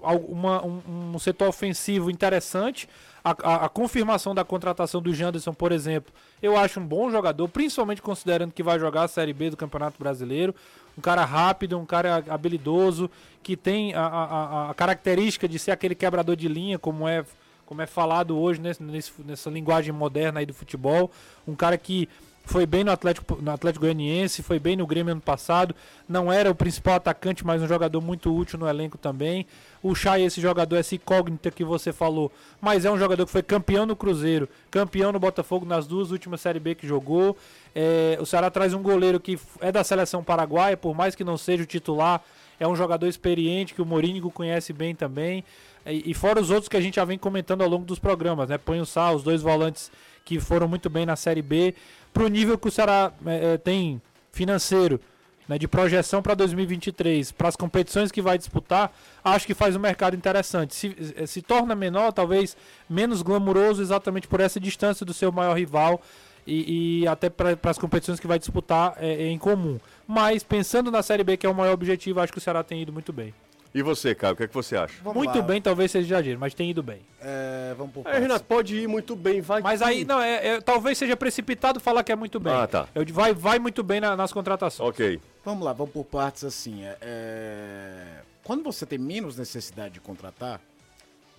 uma, 0.00 0.64
um, 0.64 1.12
um, 1.14 1.18
setor 1.18 1.48
ofensivo 1.48 2.08
interessante. 2.08 2.88
A, 3.24 3.30
a, 3.30 3.64
a, 3.64 3.68
confirmação 3.68 4.32
da 4.32 4.44
contratação 4.44 5.02
do 5.02 5.12
Janderson, 5.12 5.52
por 5.52 5.72
exemplo, 5.72 6.14
eu 6.40 6.56
acho 6.56 6.78
um 6.78 6.86
bom 6.86 7.10
jogador, 7.10 7.48
principalmente 7.48 8.00
considerando 8.00 8.52
que 8.52 8.62
vai 8.62 8.78
jogar 8.78 9.02
a 9.02 9.08
Série 9.08 9.32
B 9.32 9.50
do 9.50 9.56
Campeonato 9.56 9.98
Brasileiro. 9.98 10.54
Um 10.96 11.00
cara 11.00 11.24
rápido, 11.24 11.76
um 11.76 11.84
cara 11.84 12.22
habilidoso, 12.28 13.10
que 13.42 13.56
tem 13.56 13.92
a, 13.92 14.68
a, 14.70 14.74
característica 14.74 15.48
de 15.48 15.58
ser 15.58 15.72
aquele 15.72 15.96
quebrador 15.96 16.36
de 16.36 16.46
linha, 16.46 16.78
como 16.78 17.08
é 17.08 17.24
como 17.66 17.82
é 17.82 17.86
falado 17.86 18.38
hoje 18.38 18.60
nesse, 18.60 19.12
nessa 19.24 19.50
linguagem 19.50 19.92
moderna 19.92 20.38
aí 20.38 20.46
do 20.46 20.54
futebol. 20.54 21.10
Um 21.48 21.56
cara 21.56 21.76
que 21.76 22.08
foi 22.44 22.66
bem 22.66 22.82
no 22.82 22.90
Atlético, 22.90 23.38
no 23.40 23.50
Atlético 23.50 23.84
Goianiense, 23.84 24.42
foi 24.42 24.58
bem 24.58 24.76
no 24.76 24.86
Grêmio 24.86 25.12
ano 25.12 25.20
passado. 25.20 25.74
Não 26.08 26.32
era 26.32 26.50
o 26.50 26.54
principal 26.54 26.94
atacante, 26.94 27.46
mas 27.46 27.62
um 27.62 27.68
jogador 27.68 28.00
muito 28.00 28.34
útil 28.34 28.58
no 28.58 28.68
elenco 28.68 28.98
também. 28.98 29.46
O 29.82 29.94
Chay, 29.94 30.24
esse 30.24 30.40
jogador, 30.40 30.76
essa 30.76 30.94
incógnita 30.94 31.50
que 31.50 31.64
você 31.64 31.92
falou, 31.92 32.32
mas 32.60 32.84
é 32.84 32.90
um 32.90 32.98
jogador 32.98 33.24
que 33.24 33.32
foi 33.32 33.42
campeão 33.42 33.86
no 33.86 33.96
Cruzeiro, 33.96 34.48
campeão 34.70 35.12
no 35.12 35.18
Botafogo 35.18 35.64
nas 35.64 35.86
duas 35.86 36.10
últimas 36.10 36.40
Série 36.40 36.60
B 36.60 36.74
que 36.74 36.86
jogou. 36.86 37.36
É, 37.74 38.18
o 38.20 38.26
Ceará 38.26 38.50
traz 38.50 38.74
um 38.74 38.82
goleiro 38.82 39.18
que 39.20 39.38
é 39.60 39.70
da 39.70 39.84
seleção 39.84 40.22
paraguaia, 40.22 40.76
por 40.76 40.94
mais 40.94 41.14
que 41.14 41.24
não 41.24 41.38
seja 41.38 41.62
o 41.62 41.66
titular, 41.66 42.22
é 42.58 42.66
um 42.66 42.76
jogador 42.76 43.06
experiente 43.06 43.74
que 43.74 43.82
o 43.82 43.86
Morínigo 43.86 44.30
conhece 44.30 44.72
bem 44.72 44.94
também. 44.94 45.44
E, 45.84 46.14
fora 46.14 46.40
os 46.40 46.48
outros 46.50 46.68
que 46.68 46.76
a 46.76 46.80
gente 46.80 46.94
já 46.94 47.04
vem 47.04 47.18
comentando 47.18 47.62
ao 47.62 47.68
longo 47.68 47.84
dos 47.84 47.98
programas, 47.98 48.48
né? 48.48 48.56
Põe 48.56 48.80
o 48.80 48.86
Sá, 48.86 49.10
os 49.10 49.24
dois 49.24 49.42
volantes 49.42 49.90
que 50.24 50.38
foram 50.38 50.68
muito 50.68 50.88
bem 50.88 51.04
na 51.04 51.16
Série 51.16 51.42
B, 51.42 51.74
para 52.12 52.24
o 52.24 52.28
nível 52.28 52.58
que 52.58 52.68
o 52.68 52.70
Ceará 52.70 53.12
é, 53.26 53.54
é, 53.54 53.58
tem 53.58 54.00
financeiro, 54.30 55.00
né, 55.48 55.58
de 55.58 55.66
projeção 55.66 56.22
para 56.22 56.34
2023, 56.34 57.32
para 57.32 57.48
as 57.48 57.56
competições 57.56 58.12
que 58.12 58.22
vai 58.22 58.38
disputar, 58.38 58.92
acho 59.24 59.46
que 59.46 59.54
faz 59.54 59.74
um 59.74 59.80
mercado 59.80 60.16
interessante. 60.16 60.74
Se, 60.74 61.14
é, 61.16 61.26
se 61.26 61.42
torna 61.42 61.74
menor, 61.74 62.12
talvez 62.12 62.56
menos 62.88 63.22
glamuroso, 63.22 63.82
exatamente 63.82 64.28
por 64.28 64.40
essa 64.40 64.60
distância 64.60 65.04
do 65.04 65.12
seu 65.12 65.32
maior 65.32 65.56
rival 65.56 66.00
e, 66.46 67.02
e 67.02 67.08
até 67.08 67.30
para 67.30 67.58
as 67.64 67.78
competições 67.78 68.20
que 68.20 68.26
vai 68.26 68.38
disputar 68.38 68.94
é, 68.98 69.24
é 69.24 69.28
em 69.28 69.38
comum. 69.38 69.78
Mas 70.06 70.42
pensando 70.42 70.90
na 70.90 71.02
Série 71.02 71.24
B, 71.24 71.36
que 71.36 71.46
é 71.46 71.50
o 71.50 71.54
maior 71.54 71.72
objetivo, 71.72 72.20
acho 72.20 72.32
que 72.32 72.38
o 72.38 72.42
Ceará 72.42 72.62
tem 72.62 72.82
ido 72.82 72.92
muito 72.92 73.12
bem. 73.12 73.34
E 73.74 73.80
você, 73.80 74.14
Caio, 74.14 74.34
o 74.34 74.36
que, 74.36 74.42
é 74.42 74.48
que 74.48 74.54
você 74.54 74.76
acha? 74.76 74.94
Vamos 75.02 75.16
muito 75.16 75.38
lá. 75.38 75.42
bem, 75.42 75.62
talvez 75.62 75.90
seja 75.90 76.14
exagero, 76.14 76.38
mas 76.38 76.52
tem 76.52 76.70
ido 76.70 76.82
bem. 76.82 77.00
É, 77.20 77.74
vamos 77.76 77.94
por 77.94 78.06
é, 78.06 78.18
Renato, 78.18 78.44
pode 78.44 78.76
ir 78.76 78.86
muito 78.86 79.16
bem, 79.16 79.40
vai. 79.40 79.62
Mas 79.62 79.80
aí, 79.80 80.04
não, 80.04 80.20
é, 80.20 80.46
é, 80.46 80.60
talvez 80.60 80.98
seja 80.98 81.16
precipitado 81.16 81.80
falar 81.80 82.04
que 82.04 82.12
é 82.12 82.16
muito 82.16 82.38
bem. 82.38 82.52
Ah, 82.52 82.66
tá. 82.66 82.86
Eu, 82.94 83.04
vai, 83.06 83.32
vai 83.32 83.58
muito 83.58 83.82
bem 83.82 83.98
na, 83.98 84.14
nas 84.14 84.30
contratações. 84.30 84.90
Ok. 84.90 85.18
Vamos 85.42 85.64
lá, 85.64 85.72
vamos 85.72 85.92
por 85.92 86.04
partes 86.04 86.44
assim. 86.44 86.84
É, 86.84 86.98
é, 87.00 88.22
quando 88.44 88.62
você 88.62 88.84
tem 88.84 88.98
menos 88.98 89.38
necessidade 89.38 89.94
de 89.94 90.00
contratar, 90.00 90.60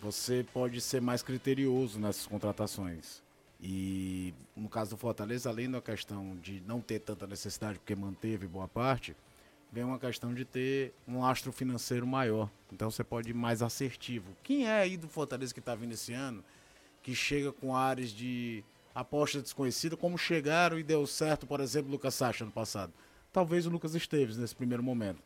você 0.02 0.44
pode 0.52 0.82
ser 0.82 1.02
mais 1.02 1.22
criterioso 1.22 2.00
nessas 2.00 2.26
contratações. 2.26 3.22
E 3.62 4.34
no 4.58 4.68
caso 4.68 4.92
do 4.92 4.98
Fortaleza, 4.98 5.50
além 5.50 5.70
da 5.70 5.80
questão 5.80 6.36
de 6.42 6.62
não 6.68 6.82
ter 6.82 7.00
tanta 7.00 7.28
necessidade, 7.28 7.78
porque 7.78 7.96
manteve 7.96 8.48
boa 8.48 8.68
parte 8.68 9.16
vem 9.74 9.84
uma 9.84 9.98
questão 9.98 10.34
de 10.34 10.46
ter 10.46 10.94
um 11.08 11.26
astro 11.26 11.52
financeiro 11.52 12.06
maior. 12.06 12.48
Então 12.72 12.92
você 12.92 13.04
pode 13.04 13.32
ir 13.32 13.34
mais 13.34 13.64
assertivo. 13.64 14.32
Quem 14.44 14.68
é 14.68 14.82
aí 14.82 14.96
do 14.96 15.08
Fortaleza 15.08 15.52
que 15.52 15.60
está 15.60 15.74
vindo 15.74 15.94
esse 15.94 16.14
ano, 16.14 16.44
que 17.02 17.16
chega 17.16 17.52
com 17.52 17.76
áreas 17.76 18.12
de 18.12 18.64
aposta 18.94 19.42
desconhecida, 19.42 19.98
como 19.98 20.16
chegaram 20.16 20.78
e 20.78 20.84
deu 20.84 21.08
certo, 21.08 21.48
por 21.48 21.60
exemplo, 21.60 21.90
o 21.90 21.92
Lucas 21.92 22.14
Sacha 22.14 22.46
no 22.46 22.52
passado? 22.52 22.94
Talvez 23.34 23.66
o 23.66 23.72
Lucas 23.72 23.96
Esteves 23.96 24.38
nesse 24.38 24.56
primeiro 24.56 24.84
momento. 24.84 25.20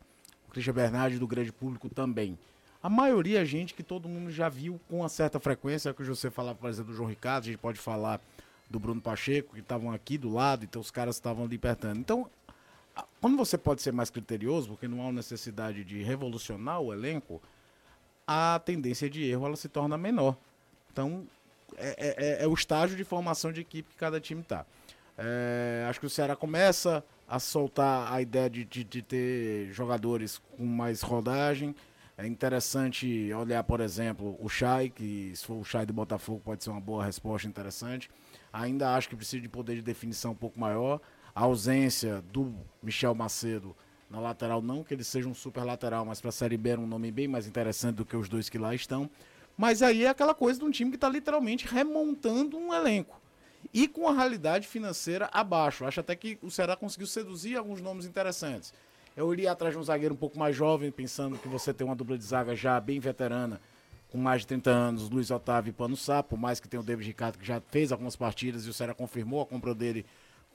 O 0.48 0.52
Christian 0.52 0.74
Bernardi 0.74 1.20
do 1.20 1.28
grande 1.28 1.52
público 1.52 1.90
também. 1.90 2.40
A 2.82 2.90
maioria 2.90 3.42
é 3.42 3.46
gente 3.46 3.74
que 3.74 3.84
todo 3.84 4.08
mundo 4.08 4.32
já 4.32 4.48
viu 4.48 4.80
com 4.88 5.00
uma 5.00 5.10
certa 5.10 5.42
frequência, 5.42 5.90
é 5.90 5.92
o 5.92 5.96
que 5.96 6.06
você 6.06 6.32
falava, 6.32 6.58
por 6.58 6.70
exemplo, 6.70 6.94
do 6.94 6.96
João 6.96 7.10
Ricardo, 7.10 7.44
a 7.44 7.48
gente 7.48 7.58
pode 7.58 7.78
falar 7.78 8.22
do 8.70 8.80
Bruno 8.80 9.02
Pacheco, 9.02 9.56
que 9.56 9.60
estavam 9.60 9.92
aqui 9.92 10.18
do 10.18 10.32
lado, 10.32 10.64
então 10.64 10.82
os 10.82 10.92
caras 10.92 11.16
estavam 11.16 11.44
ali. 11.44 11.60
Então, 11.98 12.30
quando 13.22 13.38
você 13.38 13.58
pode 13.58 13.82
ser 13.82 13.92
mais 13.92 14.10
criterioso, 14.10 14.70
porque 14.70 14.88
não 14.88 15.08
há 15.08 15.12
necessidade 15.12 15.84
de 15.84 16.02
revolucionar 16.04 16.80
o 16.82 16.94
elenco, 16.94 17.42
a 18.26 18.62
tendência 18.64 19.10
de 19.10 19.24
erro 19.24 19.46
ela 19.46 19.56
se 19.56 19.70
torna 19.70 19.98
menor. 19.98 20.38
Então, 20.92 21.26
é, 21.78 21.96
é, 21.98 22.26
é, 22.42 22.44
é 22.44 22.48
o 22.48 22.54
estágio 22.54 22.96
de 22.96 23.04
formação 23.04 23.52
de 23.52 23.62
equipe 23.62 23.90
que 23.90 23.96
cada 23.96 24.20
time 24.20 24.42
está. 24.42 24.66
É, 25.18 25.86
acho 25.90 26.00
que 26.00 26.06
o 26.06 26.10
Ceará 26.10 26.36
começa 26.36 27.04
a 27.28 27.40
soltar 27.40 28.12
a 28.12 28.22
ideia 28.22 28.50
de, 28.50 28.64
de, 28.64 28.84
de, 28.84 29.02
ter 29.02 29.72
jogadores 29.72 30.40
com 30.56 30.66
mais 30.66 31.02
rodagem. 31.02 31.76
É 32.18 32.26
interessante 32.26 33.32
olhar, 33.34 33.64
por 33.64 33.80
exemplo, 33.80 34.38
o 34.40 34.48
Chay, 34.48 34.90
que 34.90 35.32
se 35.36 35.46
for 35.46 35.56
o 35.56 35.64
Chay 35.64 35.86
do 35.86 35.94
Botafogo 35.94 36.42
pode 36.44 36.64
ser 36.64 36.70
uma 36.70 36.80
boa 36.80 37.04
resposta 37.04 37.48
interessante. 37.48 38.10
Ainda 38.52 38.96
acho 38.96 39.10
que 39.10 39.16
precisa 39.16 39.42
de 39.42 39.50
poder 39.50 39.76
de 39.76 39.82
definição 39.82 40.32
um 40.32 40.36
pouco 40.36 40.60
maior 40.60 41.00
a 41.38 41.42
ausência 41.42 42.24
do 42.34 42.52
Michel 42.82 43.14
Macedo 43.14 43.76
na 44.10 44.20
lateral, 44.20 44.60
não 44.60 44.84
que 44.84 44.92
ele 44.92 45.04
seja 45.04 45.30
um 45.30 45.36
super 45.36 45.64
lateral, 45.64 46.04
mas 46.04 46.20
para 46.20 46.30
a 46.30 46.32
Série 46.32 46.58
B 46.58 46.72
era 46.72 46.82
um 46.82 46.88
nome 46.88 47.12
bem 47.12 47.28
mais 47.28 47.46
interessante 47.46 47.98
do 47.98 48.06
que 48.06 48.18
os 48.18 48.28
dois 48.28 48.50
que 48.50 48.58
lá 48.58 48.74
estão. 48.74 49.08
Mas 49.56 49.84
aí 49.84 50.06
é 50.06 50.10
aquela 50.10 50.34
coisa 50.34 50.58
de 50.58 50.66
um 50.66 50.72
time 50.72 50.90
que 50.90 50.98
está 50.98 51.08
literalmente 51.08 51.68
remontando 51.68 52.58
um 52.58 52.74
elenco. 52.74 53.22
E 53.72 53.88
com 53.88 54.08
a 54.08 54.14
realidade 54.14 54.68
financeira 54.68 55.30
abaixo. 55.32 55.86
Acho 55.86 56.00
até 56.00 56.16
que 56.16 56.40
o 56.42 56.50
Ceará 56.50 56.76
conseguiu 56.76 57.06
seduzir 57.06 57.56
alguns 57.56 57.82
nomes 57.82 58.08
interessantes. 58.08 58.74
Eu 59.16 59.32
iria 59.32 59.52
atrás 59.52 59.76
de 59.76 59.80
um 59.80 59.84
zagueiro 59.84 60.16
um 60.16 60.18
pouco 60.18 60.40
mais 60.40 60.56
jovem, 60.56 60.90
pensando 60.90 61.38
que 61.38 61.48
você 61.48 61.72
tem 61.72 61.86
uma 61.86 61.96
dupla 61.96 62.18
de 62.18 62.24
zaga 62.24 62.56
já 62.56 62.80
bem 62.80 63.00
veterana, 63.00 63.62
com 64.10 64.18
mais 64.18 64.42
de 64.42 64.48
30 64.48 64.72
anos, 64.72 65.08
Luiz 65.08 65.30
Otávio 65.30 65.70
e 65.70 65.74
Pano 65.74 65.96
Sapo, 65.96 66.36
mais 66.36 66.60
que 66.60 66.68
tenha 66.68 66.82
o 66.82 66.84
David 66.84 67.08
Ricardo, 67.08 67.38
que 67.38 67.46
já 67.46 67.62
fez 67.70 67.92
algumas 67.92 68.16
partidas 68.16 68.66
e 68.66 68.70
o 68.70 68.74
Ceará 68.74 68.96
confirmou 68.96 69.40
a 69.40 69.46
compra 69.46 69.76
dele 69.76 70.04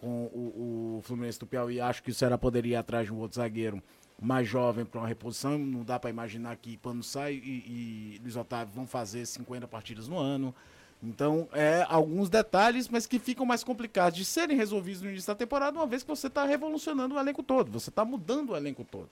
com 0.02 0.24
o, 0.34 0.98
o 0.98 1.02
Fluminense 1.02 1.38
do 1.38 1.46
Piauí. 1.46 1.80
Acho 1.80 2.02
que 2.02 2.10
o 2.10 2.14
Ceará 2.14 2.36
poderia 2.36 2.72
ir 2.72 2.76
atrás 2.76 3.06
de 3.06 3.12
um 3.12 3.18
outro 3.18 3.36
zagueiro 3.36 3.80
mais 4.20 4.48
jovem 4.48 4.84
para 4.84 5.00
uma 5.00 5.06
reposição. 5.06 5.56
Não 5.56 5.84
dá 5.84 5.96
para 5.96 6.10
imaginar 6.10 6.56
que 6.56 6.76
Pano 6.76 7.04
Sai 7.04 7.34
e, 7.34 8.16
e 8.16 8.20
Luiz 8.20 8.34
Otávio 8.34 8.74
vão 8.74 8.84
fazer 8.84 9.24
50 9.24 9.68
partidas 9.68 10.08
no 10.08 10.18
ano. 10.18 10.52
Então, 11.00 11.48
é 11.52 11.86
alguns 11.88 12.28
detalhes, 12.28 12.88
mas 12.88 13.06
que 13.06 13.18
ficam 13.20 13.46
mais 13.46 13.62
complicados 13.62 14.18
de 14.18 14.24
serem 14.24 14.56
resolvidos 14.56 15.02
no 15.02 15.10
início 15.10 15.28
da 15.28 15.34
temporada, 15.36 15.78
uma 15.78 15.86
vez 15.86 16.02
que 16.02 16.08
você 16.08 16.26
está 16.26 16.44
revolucionando 16.44 17.14
o 17.14 17.18
elenco 17.18 17.42
todo, 17.42 17.70
você 17.70 17.88
está 17.88 18.04
mudando 18.04 18.50
o 18.50 18.56
elenco 18.56 18.84
todo. 18.84 19.08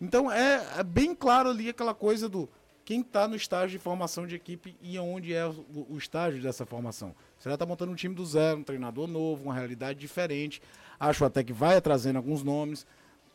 Então, 0.00 0.32
é, 0.32 0.66
é, 0.78 0.82
bem 0.82 1.14
claro 1.14 1.50
ali 1.50 1.68
aquela 1.68 1.92
coisa 1.92 2.28
do 2.28 2.48
quem 2.90 3.02
está 3.02 3.28
no 3.28 3.36
estágio 3.36 3.78
de 3.78 3.78
formação 3.78 4.26
de 4.26 4.34
equipe 4.34 4.76
e 4.82 4.98
onde 4.98 5.32
é 5.32 5.46
o, 5.46 5.86
o 5.90 5.96
estágio 5.96 6.42
dessa 6.42 6.66
formação. 6.66 7.14
Você 7.38 7.48
já 7.48 7.54
está 7.54 7.64
montando 7.64 7.92
um 7.92 7.94
time 7.94 8.16
do 8.16 8.26
zero, 8.26 8.58
um 8.58 8.62
treinador 8.64 9.06
novo, 9.06 9.44
uma 9.44 9.54
realidade 9.54 9.96
diferente. 9.96 10.60
Acho 10.98 11.24
até 11.24 11.44
que 11.44 11.52
vai 11.52 11.80
trazendo 11.80 12.16
alguns 12.16 12.42
nomes. 12.42 12.84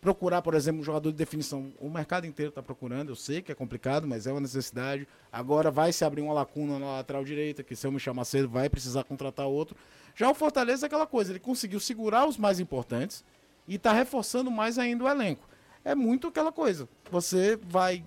Procurar, 0.02 0.42
por 0.42 0.56
exemplo, 0.56 0.82
um 0.82 0.84
jogador 0.84 1.10
de 1.10 1.18
definição. 1.18 1.72
O 1.80 1.90
mercado 1.90 2.28
inteiro 2.28 2.50
está 2.50 2.62
procurando, 2.62 3.14
eu 3.14 3.16
sei 3.16 3.42
que 3.42 3.50
é 3.50 3.56
complicado, 3.56 4.06
mas 4.06 4.28
é 4.28 4.32
uma 4.34 4.42
necessidade. 4.42 5.08
Agora 5.32 5.72
vai 5.72 5.94
se 5.94 6.04
abrir 6.04 6.22
uma 6.22 6.34
lacuna 6.34 6.78
na 6.78 6.98
lateral 6.98 7.24
direita, 7.24 7.64
que 7.64 7.78
se 7.78 7.88
eu 7.88 7.94
me 7.94 8.00
chamar 8.00 8.26
cedo 8.26 8.50
vai 8.50 8.70
precisar 8.70 9.06
contratar 9.06 9.48
outro. 9.48 9.78
Já 10.16 10.30
o 10.30 10.34
Fortaleza 10.34 10.86
é 10.86 10.88
aquela 10.88 11.08
coisa, 11.08 11.32
ele 11.32 11.40
conseguiu 11.40 11.80
segurar 11.80 12.28
os 12.28 12.36
mais 12.36 12.60
importantes 12.60 13.24
e 13.70 13.76
está 13.76 13.94
reforçando 13.94 14.52
mais 14.52 14.78
ainda 14.78 15.06
o 15.06 15.08
elenco. 15.08 15.48
É 15.86 15.94
muito 15.94 16.28
aquela 16.28 16.52
coisa. 16.52 16.90
Você 17.12 17.56
vai. 17.56 18.04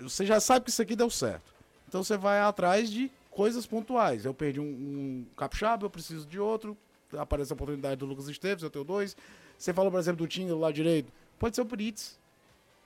Você 0.00 0.24
já 0.24 0.40
sabe 0.40 0.64
que 0.64 0.70
isso 0.70 0.80
aqui 0.80 0.96
deu 0.96 1.10
certo. 1.10 1.52
Então 1.86 2.02
você 2.02 2.16
vai 2.16 2.40
atrás 2.40 2.90
de 2.90 3.12
coisas 3.30 3.66
pontuais. 3.66 4.24
Eu 4.24 4.32
perdi 4.32 4.58
um, 4.58 4.64
um 4.64 5.26
capixaba, 5.36 5.84
eu 5.84 5.90
preciso 5.90 6.26
de 6.26 6.40
outro. 6.40 6.76
Aparece 7.16 7.52
a 7.52 7.54
oportunidade 7.54 7.96
do 7.96 8.06
Lucas 8.06 8.26
Esteves, 8.26 8.64
eu 8.64 8.70
tenho 8.70 8.84
dois. 8.84 9.16
Você 9.58 9.74
falou, 9.74 9.90
por 9.90 10.00
exemplo, 10.00 10.24
do 10.24 10.28
Tinga 10.28 10.54
lado 10.56 10.72
direito. 10.72 11.12
Pode 11.38 11.54
ser 11.54 11.62
o 11.62 11.64
Brits. 11.64 12.18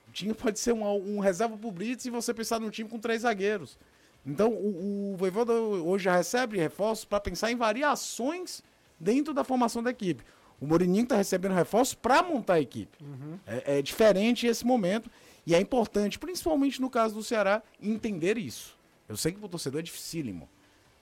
O 0.09 0.11
Tinga 0.11 0.35
pode 0.35 0.59
ser 0.59 0.73
um, 0.73 0.83
um 0.83 1.19
reserva 1.19 1.57
pro 1.57 1.71
Brits 1.71 2.05
e 2.05 2.09
você 2.09 2.33
pensar 2.33 2.59
num 2.59 2.69
time 2.69 2.89
com 2.89 2.99
três 2.99 3.21
zagueiros. 3.21 3.77
Então 4.25 4.51
o, 4.51 5.13
o 5.13 5.17
Voivoda 5.17 5.53
hoje 5.53 6.05
já 6.05 6.15
recebe 6.17 6.57
reforços 6.57 7.05
para 7.05 7.21
pensar 7.21 7.51
em 7.51 7.55
variações 7.55 8.61
dentro 8.99 9.33
da 9.33 9.43
formação 9.43 9.81
da 9.81 9.91
equipe. 9.91 10.23
O 10.65 10.67
Morininho 10.67 11.03
está 11.03 11.15
recebendo 11.15 11.53
reforços 11.53 11.93
para 11.93 12.23
montar 12.23 12.55
a 12.55 12.59
equipe. 12.59 12.97
Uhum. 12.99 13.37
É, 13.45 13.77
é, 13.77 13.81
diferente 13.83 14.47
esse 14.47 14.65
momento 14.65 15.11
e 15.45 15.53
é 15.53 15.61
importante, 15.61 16.17
principalmente 16.17 16.81
no 16.81 16.89
caso 16.89 17.13
do 17.13 17.23
Ceará, 17.23 17.61
entender 17.79 18.35
isso. 18.35 18.75
Eu 19.07 19.15
sei 19.15 19.31
que 19.31 19.37
para 19.37 19.45
o 19.45 19.49
torcedor 19.49 19.79
é 19.79 19.83
dificílimo, 19.83 20.49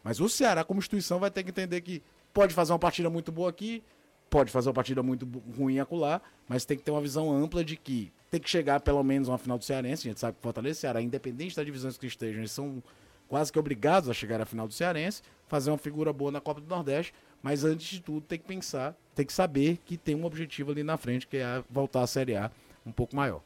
mas 0.04 0.20
o 0.20 0.28
Ceará, 0.28 0.66
como 0.66 0.80
instituição, 0.80 1.18
vai 1.18 1.32
ter 1.32 1.44
que 1.44 1.50
entender 1.50 1.80
que 1.80 2.04
pode 2.34 2.54
fazer 2.54 2.74
uma 2.74 2.80
partida 2.80 3.10
muito 3.10 3.32
boa 3.32 3.50
aqui, 3.50 3.82
pode 4.30 4.52
fazer 4.52 4.68
uma 4.68 4.74
partida 4.74 5.02
muito 5.02 5.26
ruim 5.58 5.80
acolá, 5.80 6.22
mas 6.46 6.66
tem 6.66 6.76
que 6.76 6.84
ter 6.84 6.92
uma 6.92 7.00
visão 7.00 7.32
ampla 7.32 7.64
de 7.64 7.78
que 7.78 8.12
tem 8.30 8.42
que 8.42 8.50
chegar 8.50 8.82
pelo 8.82 9.02
menos 9.02 9.30
a 9.30 9.32
uma 9.32 9.38
final 9.38 9.58
do 9.58 9.64
Cearense. 9.64 10.10
A 10.10 10.12
gente 10.12 10.20
sabe 10.20 10.36
que 10.36 10.44
Fortaleza 10.44 10.78
e 10.78 10.82
Ceará, 10.82 11.02
independente 11.02 11.56
das 11.56 11.66
divisões 11.66 11.98
que 11.98 12.06
estejam, 12.06 12.42
eles 12.42 12.52
são 12.52 12.84
quase 13.30 13.50
que 13.50 13.58
obrigados 13.58 14.10
a 14.10 14.14
chegar 14.14 14.42
à 14.42 14.46
final 14.46 14.68
do 14.68 14.74
Cearense, 14.74 15.22
fazer 15.48 15.72
uma 15.72 15.78
figura 15.78 16.12
boa 16.12 16.32
na 16.32 16.42
Copa 16.42 16.60
do 16.60 16.68
Nordeste, 16.68 17.14
mas 17.44 17.66
antes 17.66 17.88
de 17.88 18.02
tudo 18.02 18.22
tem 18.22 18.40
que 18.40 18.46
pensar, 18.46 18.96
tem 19.14 19.26
que 19.26 19.34
saber 19.34 19.78
que 19.86 19.98
tem 19.98 20.16
um 20.16 20.26
objetivo 20.26 20.72
ali 20.72 20.82
na 20.82 20.98
frente, 20.98 21.28
que 21.28 21.38
é 21.38 21.62
voltar 21.70 22.02
à 22.02 22.08
Série 22.08 22.36
A 22.36 22.50
um 22.86 22.92
pouco 22.92 23.16
maior. 23.16 23.42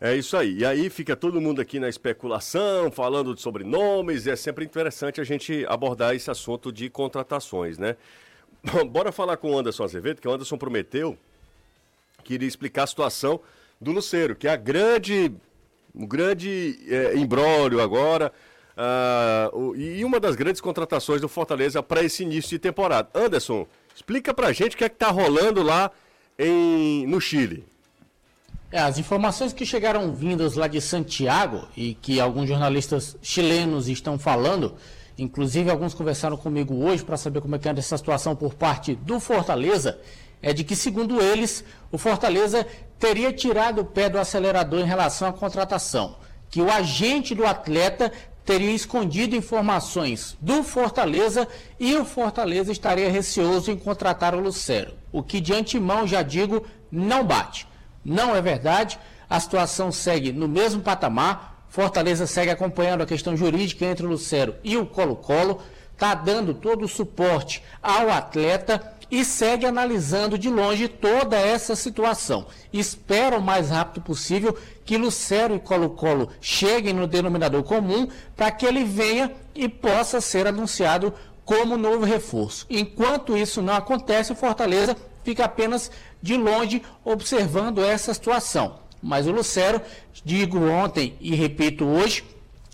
É 0.00 0.14
isso 0.14 0.36
aí. 0.36 0.58
E 0.58 0.64
aí 0.64 0.90
fica 0.90 1.14
todo 1.14 1.40
mundo 1.40 1.60
aqui 1.60 1.78
na 1.78 1.88
especulação, 1.88 2.90
falando 2.90 3.36
sobre 3.38 3.62
nomes, 3.62 4.26
e 4.26 4.30
é 4.30 4.36
sempre 4.36 4.64
interessante 4.64 5.20
a 5.20 5.24
gente 5.24 5.64
abordar 5.68 6.14
esse 6.14 6.30
assunto 6.30 6.72
de 6.72 6.90
contratações, 6.90 7.78
né? 7.78 7.96
Bora 8.90 9.12
falar 9.12 9.36
com 9.36 9.52
o 9.52 9.58
Anderson 9.58 9.84
Azevedo, 9.84 10.20
que 10.20 10.28
o 10.28 10.32
Anderson 10.32 10.58
prometeu 10.58 11.16
que 12.24 12.34
iria 12.34 12.48
explicar 12.48 12.82
a 12.82 12.86
situação 12.86 13.40
do 13.80 13.92
Luceiro, 13.92 14.34
que 14.34 14.48
é 14.48 14.50
a 14.50 14.56
grande, 14.56 15.32
um 15.94 16.06
grande 16.06 16.76
é, 16.88 17.12
agora, 17.80 18.32
Uh, 18.76 19.74
e 19.74 20.04
uma 20.04 20.20
das 20.20 20.36
grandes 20.36 20.60
contratações 20.60 21.20
do 21.22 21.28
Fortaleza 21.28 21.82
para 21.82 22.02
esse 22.02 22.22
início 22.22 22.50
de 22.50 22.58
temporada. 22.58 23.08
Anderson, 23.14 23.66
explica 23.94 24.34
para 24.34 24.48
a 24.48 24.52
gente 24.52 24.74
o 24.74 24.78
que 24.78 24.84
é 24.84 24.88
que 24.88 24.96
está 24.96 25.10
rolando 25.10 25.62
lá 25.62 25.90
em, 26.38 27.06
no 27.06 27.18
Chile. 27.20 27.64
É, 28.70 28.80
as 28.80 28.98
informações 28.98 29.52
que 29.52 29.64
chegaram 29.64 30.12
vindas 30.12 30.54
lá 30.54 30.66
de 30.66 30.80
Santiago 30.80 31.66
e 31.76 31.94
que 31.94 32.20
alguns 32.20 32.48
jornalistas 32.48 33.16
chilenos 33.22 33.88
estão 33.88 34.18
falando, 34.18 34.74
inclusive 35.16 35.70
alguns 35.70 35.94
conversaram 35.94 36.36
comigo 36.36 36.74
hoje 36.84 37.02
para 37.02 37.16
saber 37.16 37.40
como 37.40 37.56
é 37.56 37.58
que 37.58 37.68
anda 37.68 37.80
essa 37.80 37.96
situação 37.96 38.36
por 38.36 38.54
parte 38.54 38.94
do 38.94 39.18
Fortaleza, 39.18 39.98
é 40.42 40.52
de 40.52 40.64
que, 40.64 40.76
segundo 40.76 41.20
eles, 41.20 41.64
o 41.90 41.96
Fortaleza 41.96 42.66
teria 42.98 43.32
tirado 43.32 43.80
o 43.80 43.84
pé 43.84 44.10
do 44.10 44.18
acelerador 44.18 44.80
em 44.80 44.84
relação 44.84 45.28
à 45.28 45.32
contratação. 45.32 46.16
Que 46.50 46.60
o 46.60 46.70
agente 46.70 47.34
do 47.34 47.46
atleta 47.46 48.12
teria 48.46 48.70
escondido 48.70 49.34
informações 49.34 50.36
do 50.40 50.62
Fortaleza 50.62 51.48
e 51.80 51.96
o 51.96 52.04
Fortaleza 52.04 52.70
estaria 52.70 53.10
receoso 53.10 53.72
em 53.72 53.76
contratar 53.76 54.36
o 54.36 54.40
Lucero. 54.40 54.94
O 55.10 55.20
que 55.20 55.40
de 55.40 55.52
antemão 55.52 56.06
já 56.06 56.22
digo 56.22 56.64
não 56.90 57.24
bate. 57.24 57.66
Não 58.04 58.36
é 58.36 58.40
verdade. 58.40 58.98
A 59.28 59.40
situação 59.40 59.90
segue 59.90 60.32
no 60.32 60.46
mesmo 60.46 60.80
patamar. 60.80 61.66
Fortaleza 61.68 62.24
segue 62.24 62.52
acompanhando 62.52 63.02
a 63.02 63.06
questão 63.06 63.36
jurídica 63.36 63.84
entre 63.84 64.06
o 64.06 64.08
Lucero 64.08 64.54
e 64.62 64.76
o 64.76 64.86
Colo-Colo, 64.86 65.60
está 65.92 66.14
dando 66.14 66.54
todo 66.54 66.84
o 66.84 66.88
suporte 66.88 67.62
ao 67.82 68.10
atleta 68.10 68.95
e 69.10 69.24
segue 69.24 69.66
analisando 69.66 70.38
de 70.38 70.48
longe 70.48 70.88
toda 70.88 71.36
essa 71.36 71.76
situação. 71.76 72.46
Espera 72.72 73.38
o 73.38 73.42
mais 73.42 73.70
rápido 73.70 74.02
possível 74.02 74.56
que 74.84 74.96
Lucero 74.96 75.54
e 75.54 75.60
Colo-Colo 75.60 76.28
cheguem 76.40 76.92
no 76.92 77.06
denominador 77.06 77.62
comum 77.62 78.08
para 78.36 78.50
que 78.50 78.66
ele 78.66 78.84
venha 78.84 79.32
e 79.54 79.68
possa 79.68 80.20
ser 80.20 80.46
anunciado 80.46 81.12
como 81.44 81.76
novo 81.76 82.04
reforço. 82.04 82.66
Enquanto 82.68 83.36
isso 83.36 83.62
não 83.62 83.74
acontece, 83.74 84.32
o 84.32 84.36
Fortaleza 84.36 84.96
fica 85.22 85.44
apenas 85.44 85.90
de 86.20 86.36
longe 86.36 86.82
observando 87.04 87.84
essa 87.84 88.12
situação. 88.12 88.78
Mas 89.02 89.26
o 89.26 89.30
Lucero, 89.30 89.80
digo 90.24 90.58
ontem 90.58 91.14
e 91.20 91.34
repito 91.34 91.84
hoje, 91.84 92.24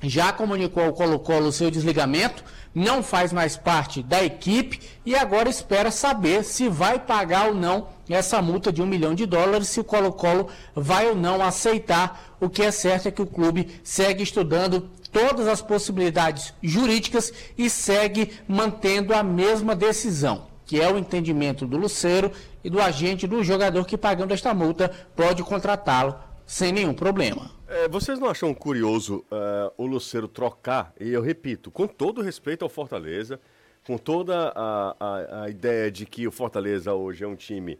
já 0.03 0.33
comunicou 0.33 0.85
ao 0.85 0.93
Colo-Colo 0.93 1.49
o 1.49 1.53
seu 1.53 1.71
desligamento 1.71 2.45
não 2.75 3.03
faz 3.03 3.33
mais 3.33 3.57
parte 3.57 4.03
da 4.03 4.25
equipe 4.25 4.81
e 5.05 5.15
agora 5.15 5.49
espera 5.49 5.91
saber 5.91 6.43
se 6.45 6.69
vai 6.69 6.99
pagar 6.99 7.49
ou 7.49 7.55
não 7.55 7.89
essa 8.09 8.43
multa 8.43 8.73
de 8.73 8.83
um 8.83 8.87
milhão 8.87 9.15
de 9.15 9.27
dólares, 9.27 9.69
se 9.69 9.81
o 9.81 9.85
Colo-Colo 9.85 10.49
vai 10.75 11.09
ou 11.09 11.17
não 11.17 11.43
aceitar. 11.43 12.37
O 12.41 12.49
que 12.49 12.63
é 12.63 12.71
certo 12.71 13.09
é 13.09 13.11
que 13.11 13.23
o 13.23 13.27
clube 13.27 13.81
segue 13.83 14.23
estudando 14.23 14.91
todas 15.11 15.47
as 15.47 15.63
possibilidades 15.63 16.53
jurídicas 16.63 17.33
e 17.57 17.71
segue 17.71 18.33
mantendo 18.49 19.15
a 19.15 19.23
mesma 19.23 19.77
decisão, 19.77 20.47
que 20.67 20.81
é 20.81 20.91
o 20.91 20.99
entendimento 20.99 21.67
do 21.67 21.77
Luceiro 21.77 22.33
e 22.65 22.71
do 22.71 22.81
agente 22.81 23.27
do 23.27 23.43
jogador 23.43 23.87
que, 23.87 23.97
pagando 23.97 24.33
esta 24.33 24.53
multa, 24.53 24.91
pode 25.15 25.43
contratá-lo 25.43 26.15
sem 26.47 26.73
nenhum 26.73 26.95
problema. 26.95 27.51
É, 27.69 27.89
vocês 27.89 28.19
não 28.19 28.29
acham 28.29 28.53
curioso 28.53 29.25
uh, 29.31 29.73
o 29.77 29.87
Luceiro 29.87 30.29
trocar, 30.29 30.93
e 31.01 31.09
eu 31.09 31.23
repito, 31.23 31.71
com 31.71 31.87
todo 31.87 32.21
respeito 32.21 32.65
ao 32.65 32.69
Fortaleza, 32.69 33.41
com 33.85 33.97
toda 33.97 34.53
a, 34.55 34.97
a, 35.01 35.43
a, 35.45 35.51
ideia 35.51 35.91
de 35.91 36.07
que 36.07 36.27
o 36.27 36.31
Fortaleza 36.31 36.93
hoje 36.93 37.25
é 37.25 37.27
um 37.27 37.35
time 37.35 37.79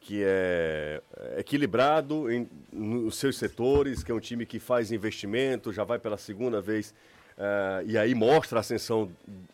que 0.00 0.22
é, 0.24 1.00
é 1.16 1.40
equilibrado 1.40 2.30
em, 2.30 2.48
nos 2.72 3.16
seus 3.16 3.36
setores, 3.36 4.02
que 4.02 4.10
é 4.10 4.14
um 4.14 4.20
time 4.20 4.46
que 4.46 4.58
faz 4.58 4.90
investimento, 4.90 5.72
já 5.72 5.84
vai 5.84 5.98
pela 5.98 6.16
segunda 6.16 6.60
vez, 6.60 6.94
uh, 7.36 7.86
e 7.86 7.98
aí 7.98 8.14
mostra 8.14 8.58
a 8.58 8.60
ascensão 8.60 9.10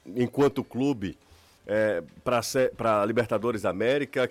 enquanto 0.06 0.62
clube 0.62 1.18
é, 1.66 2.02
para 2.24 3.02
a 3.02 3.04
Libertadores 3.04 3.62
da 3.62 3.70
América, 3.70 4.30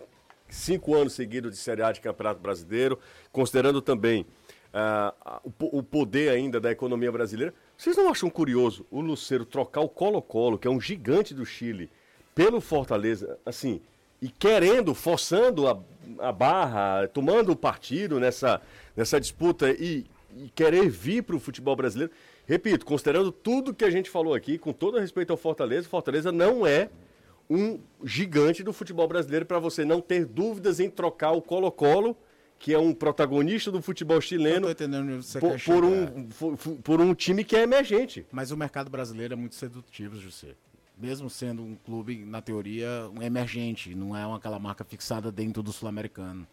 cinco 0.49 0.95
anos 0.95 1.13
seguidos 1.13 1.51
de 1.51 1.57
Série 1.57 1.81
A 1.81 1.91
de 1.91 2.01
Campeonato 2.01 2.39
Brasileiro, 2.39 2.99
considerando 3.31 3.81
também 3.81 4.25
uh, 4.73 5.41
o, 5.59 5.79
o, 5.79 5.83
poder 5.83 6.29
ainda 6.29 6.59
da 6.59 6.71
economia 6.71 7.11
brasileira. 7.11 7.53
Vocês 7.77 7.95
não 7.95 8.09
acham 8.09 8.29
curioso 8.29 8.85
o 8.89 9.01
Luceiro 9.01 9.45
trocar 9.45 9.81
o 9.81 9.89
Colo-Colo, 9.89 10.57
que 10.57 10.67
é 10.67 10.71
um 10.71 10.81
gigante 10.81 11.33
do 11.33 11.45
Chile, 11.45 11.89
pelo 12.33 12.61
Fortaleza, 12.61 13.37
assim, 13.45 13.81
e 14.21 14.29
querendo, 14.29 14.93
forçando 14.93 15.67
a, 15.67 15.79
a 16.19 16.31
barra, 16.31 17.07
tomando 17.07 17.51
o 17.51 17.55
partido 17.55 18.19
nessa, 18.19 18.61
nessa 18.95 19.19
disputa 19.19 19.69
e, 19.71 20.05
e 20.35 20.49
querer 20.55 20.89
vir 20.89 21.23
para 21.23 21.35
o 21.35 21.39
futebol 21.39 21.75
brasileiro? 21.75 22.11
Repito, 22.47 22.85
considerando 22.85 23.31
tudo 23.31 23.73
que 23.73 23.83
a 23.83 23.89
gente 23.89 24.09
falou 24.09 24.33
aqui, 24.33 24.57
com 24.57 24.71
todo 24.71 24.99
respeito 24.99 25.31
ao 25.31 25.37
Fortaleza, 25.37 25.89
Fortaleza 25.89 26.31
não 26.31 26.65
é 26.65 26.89
um 27.49 27.79
gigante 28.03 28.63
do 28.63 28.73
futebol 28.73 29.07
brasileiro 29.07 29.45
para 29.45 29.59
você 29.59 29.85
não 29.85 30.01
ter 30.01 30.25
dúvidas 30.25 30.79
em 30.79 30.89
trocar 30.89 31.31
o 31.31 31.41
Colo-Colo 31.41 32.17
que 32.59 32.73
é 32.73 32.79
um 32.79 32.93
protagonista 32.93 33.71
do 33.71 33.81
futebol 33.81 34.19
chileno 34.19 34.67
por, 35.39 35.61
por, 35.61 35.85
um, 35.85 36.77
por, 36.77 37.01
um 37.01 37.13
time 37.13 37.43
que 37.43 37.55
é 37.55 37.61
emergente. 37.61 38.25
Mas 38.31 38.51
o 38.51 38.57
mercado 38.57 38.89
brasileiro 38.89 39.33
é 39.33 39.37
muito 39.37 39.55
sedutivo, 39.55 40.19
José. 40.19 40.55
Mesmo 40.97 41.29
sendo 41.29 41.61
um 41.61 41.75
clube, 41.75 42.25
na 42.25 42.41
teoria, 42.41 43.09
um 43.15 43.21
emergente, 43.21 43.93
não 43.93 44.17
é 44.17 44.25
uma, 44.25 44.37
aquela 44.37 44.57
marca 44.57 44.83
fixada 44.83 45.31
dentro 45.31 45.61
do 45.61 45.71
sul-americano. 45.71 46.47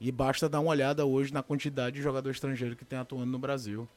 E 0.00 0.10
basta 0.10 0.48
dar 0.48 0.60
uma 0.60 0.70
olhada 0.70 1.04
hoje 1.06 1.32
na 1.32 1.42
quantidade 1.42 1.96
de 1.96 2.02
jogador 2.02 2.30
estrangeiro 2.30 2.74
que 2.74 2.84
tem 2.84 2.98
atuando 2.98 3.30
no 3.30 3.38
Brasil. 3.38 3.88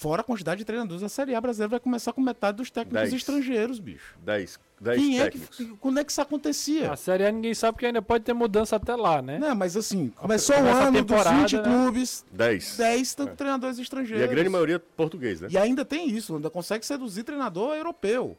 Fora 0.00 0.22
a 0.22 0.24
quantidade 0.24 0.60
de 0.60 0.64
treinadores, 0.64 1.02
a 1.02 1.10
Série 1.10 1.34
A 1.34 1.40
brasileira 1.42 1.72
vai 1.72 1.78
começar 1.78 2.14
com 2.14 2.22
metade 2.22 2.56
dos 2.56 2.70
técnicos 2.70 3.02
Dez. 3.02 3.12
estrangeiros, 3.12 3.78
bicho. 3.78 4.16
10. 4.24 4.58
Quem 4.94 5.18
técnicos. 5.18 5.60
é 5.60 5.64
que, 5.64 5.76
quando 5.76 6.00
é 6.00 6.04
que 6.04 6.10
isso 6.10 6.22
acontecia? 6.22 6.90
A 6.90 6.96
Série 6.96 7.26
A 7.26 7.30
ninguém 7.30 7.52
sabe 7.52 7.74
porque 7.74 7.84
ainda 7.84 8.00
pode 8.00 8.24
ter 8.24 8.32
mudança 8.32 8.76
até 8.76 8.96
lá, 8.96 9.20
né? 9.20 9.38
Não, 9.38 9.54
mas 9.54 9.76
assim, 9.76 10.08
começou 10.16 10.56
o 10.56 10.66
ano 10.66 11.04
dos 11.04 11.22
20 11.22 11.56
né? 11.56 11.62
clubes. 11.62 12.24
10. 12.32 12.78
10 12.78 13.18
é. 13.18 13.26
treinadores 13.26 13.78
estrangeiros. 13.78 14.22
E 14.22 14.24
a 14.24 14.26
grande 14.26 14.48
maioria 14.48 14.80
português, 14.80 15.42
né? 15.42 15.48
E 15.50 15.58
ainda 15.58 15.84
tem 15.84 16.08
isso, 16.08 16.34
ainda 16.34 16.48
consegue 16.48 16.86
seduzir 16.86 17.22
treinador 17.22 17.76
europeu. 17.76 18.38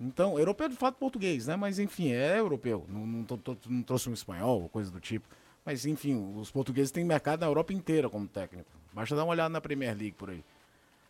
Então, 0.00 0.38
europeu 0.38 0.66
de 0.66 0.76
fato 0.76 0.94
português, 0.94 1.46
né? 1.46 1.56
Mas 1.56 1.78
enfim, 1.78 2.12
é 2.12 2.38
europeu. 2.38 2.86
Não, 2.88 3.06
não, 3.06 3.26
não 3.68 3.82
trouxe 3.82 4.08
um 4.08 4.14
espanhol, 4.14 4.70
coisa 4.70 4.90
do 4.90 4.98
tipo. 4.98 5.28
Mas 5.62 5.84
enfim, 5.84 6.32
os 6.38 6.50
portugueses 6.50 6.90
têm 6.90 7.04
mercado 7.04 7.40
na 7.40 7.46
Europa 7.46 7.74
inteira 7.74 8.08
como 8.08 8.26
técnico. 8.26 8.70
Basta 8.94 9.14
dar 9.14 9.24
uma 9.24 9.32
olhada 9.32 9.50
na 9.50 9.60
Premier 9.60 9.94
League 9.94 10.12
por 10.12 10.30
aí. 10.30 10.42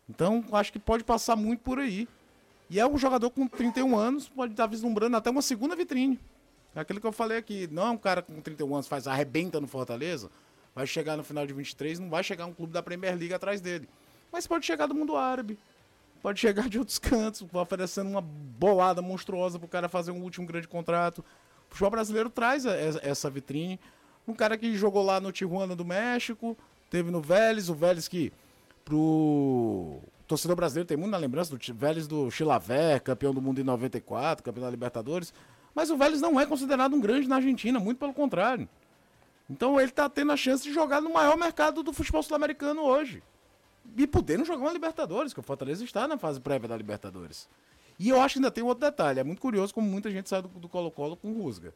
Então, 0.09 0.45
acho 0.53 0.73
que 0.73 0.79
pode 0.79 1.05
passar 1.05 1.37
muito 1.37 1.61
por 1.61 1.79
aí. 1.79 2.09
E 2.69 2.81
é 2.81 2.87
um 2.87 2.99
jogador 2.99 3.31
com 3.31 3.47
31 3.47 3.97
anos, 3.97 4.29
pode 4.29 4.53
estar 4.53 4.67
vislumbrando 4.67 5.17
até 5.17 5.31
uma 5.31 5.43
segunda 5.43 5.77
vitrine. 5.77 6.19
É 6.75 6.81
aquilo 6.81 7.01
que 7.01 7.07
eu 7.07 7.13
falei 7.13 7.39
aqui, 7.39 7.69
não 7.71 7.87
é 7.87 7.91
um 7.91 7.97
cara 7.97 8.21
com 8.21 8.41
31 8.41 8.75
anos 8.75 8.89
faz 8.89 9.07
arrebenta 9.07 9.61
no 9.61 9.67
Fortaleza, 9.67 10.31
Vai 10.77 10.87
chegar 10.87 11.17
no 11.17 11.25
final 11.25 11.47
de 11.47 11.55
23, 11.55 11.99
não 11.99 12.11
vai 12.11 12.23
chegar 12.23 12.45
um 12.45 12.53
clube 12.53 12.71
da 12.71 12.83
Premier 12.83 13.17
League 13.17 13.33
atrás 13.33 13.63
dele. 13.63 13.89
Mas 14.31 14.47
pode 14.47 14.67
chegar 14.67 14.85
do 14.85 14.95
mundo 14.95 15.17
árabe. 15.17 15.59
Pode 16.21 16.39
chegar 16.39 16.69
de 16.69 16.79
outros 16.79 16.99
cantos, 17.01 17.47
oferecendo 17.51 18.11
uma 18.11 18.21
bolada 18.21 19.01
monstruosa 19.01 19.59
pro 19.59 19.67
cara 19.67 19.89
fazer 19.89 20.11
um 20.11 20.21
último 20.21 20.47
grande 20.47 20.69
contrato. 20.69 21.21
O 21.21 21.71
futebol 21.71 21.93
brasileiro 21.93 22.29
traz 22.29 22.67
essa 22.67 23.31
vitrine. 23.31 23.81
Um 24.29 24.35
cara 24.35 24.59
que 24.59 24.77
jogou 24.77 25.03
lá 25.03 25.19
no 25.19 25.33
Tijuana 25.33 25.75
do 25.75 25.83
México, 25.83 26.55
teve 26.91 27.11
no 27.11 27.23
Vélez, 27.23 27.71
o 27.71 27.75
Vélez 27.75 28.07
que 28.07 28.31
pro 28.87 30.01
torcedor 30.29 30.57
brasileiro 30.57 30.87
tem 30.87 30.97
muito 30.97 31.11
na 31.11 31.19
lembrança 31.19 31.55
do 31.55 31.75
Vélez 31.75 32.07
do 32.07 32.31
Chilaver, 32.31 33.03
campeão 33.03 33.35
do 33.35 33.43
mundo 33.43 33.61
em 33.61 33.65
94, 33.65 34.45
campeão 34.45 34.65
da 34.65 34.71
Libertadores. 34.71 35.35
Mas 35.75 35.91
o 35.91 35.97
Vélez 35.97 36.21
não 36.23 36.41
é 36.41 36.47
considerado 36.47 36.95
um 36.95 37.01
grande 37.01 37.29
na 37.29 37.37
Argentina, 37.37 37.79
muito 37.79 37.99
pelo 37.99 38.15
contrário. 38.15 38.67
Então 39.51 39.79
ele 39.79 39.91
tá 39.91 40.09
tendo 40.09 40.33
a 40.33 40.37
chance 40.37 40.63
de 40.63 40.73
jogar 40.73 41.03
no 41.03 41.13
maior 41.13 41.37
mercado 41.37 41.83
do 41.83 41.93
futebol 41.93 42.23
sul-americano 42.23 42.81
hoje. 42.83 43.23
E 43.97 44.07
podendo 44.07 44.45
jogar 44.45 44.63
uma 44.63 44.73
Libertadores, 44.73 45.35
que 45.35 45.41
o 45.41 45.43
Fortaleza 45.43 45.85
está 45.85 46.09
na 46.09 46.17
fase 46.17 46.41
prévia 46.41 46.69
da 46.69 46.77
Libertadores. 46.77 47.49
E 47.99 48.09
eu 48.09 48.21
acho 48.21 48.35
que 48.35 48.39
ainda 48.39 48.51
tem 48.51 48.65
outro 48.65 48.87
detalhe. 48.87 49.21
É 49.21 49.25
muito 49.25 49.43
curioso 49.43 49.75
como 49.75 49.89
muita 49.89 50.11
gente 50.11 50.29
sai 50.29 50.43
do 50.43 50.49
do 50.49 50.69
Colo-Colo 50.69 51.17
com 51.17 51.33
rusga. 51.33 51.75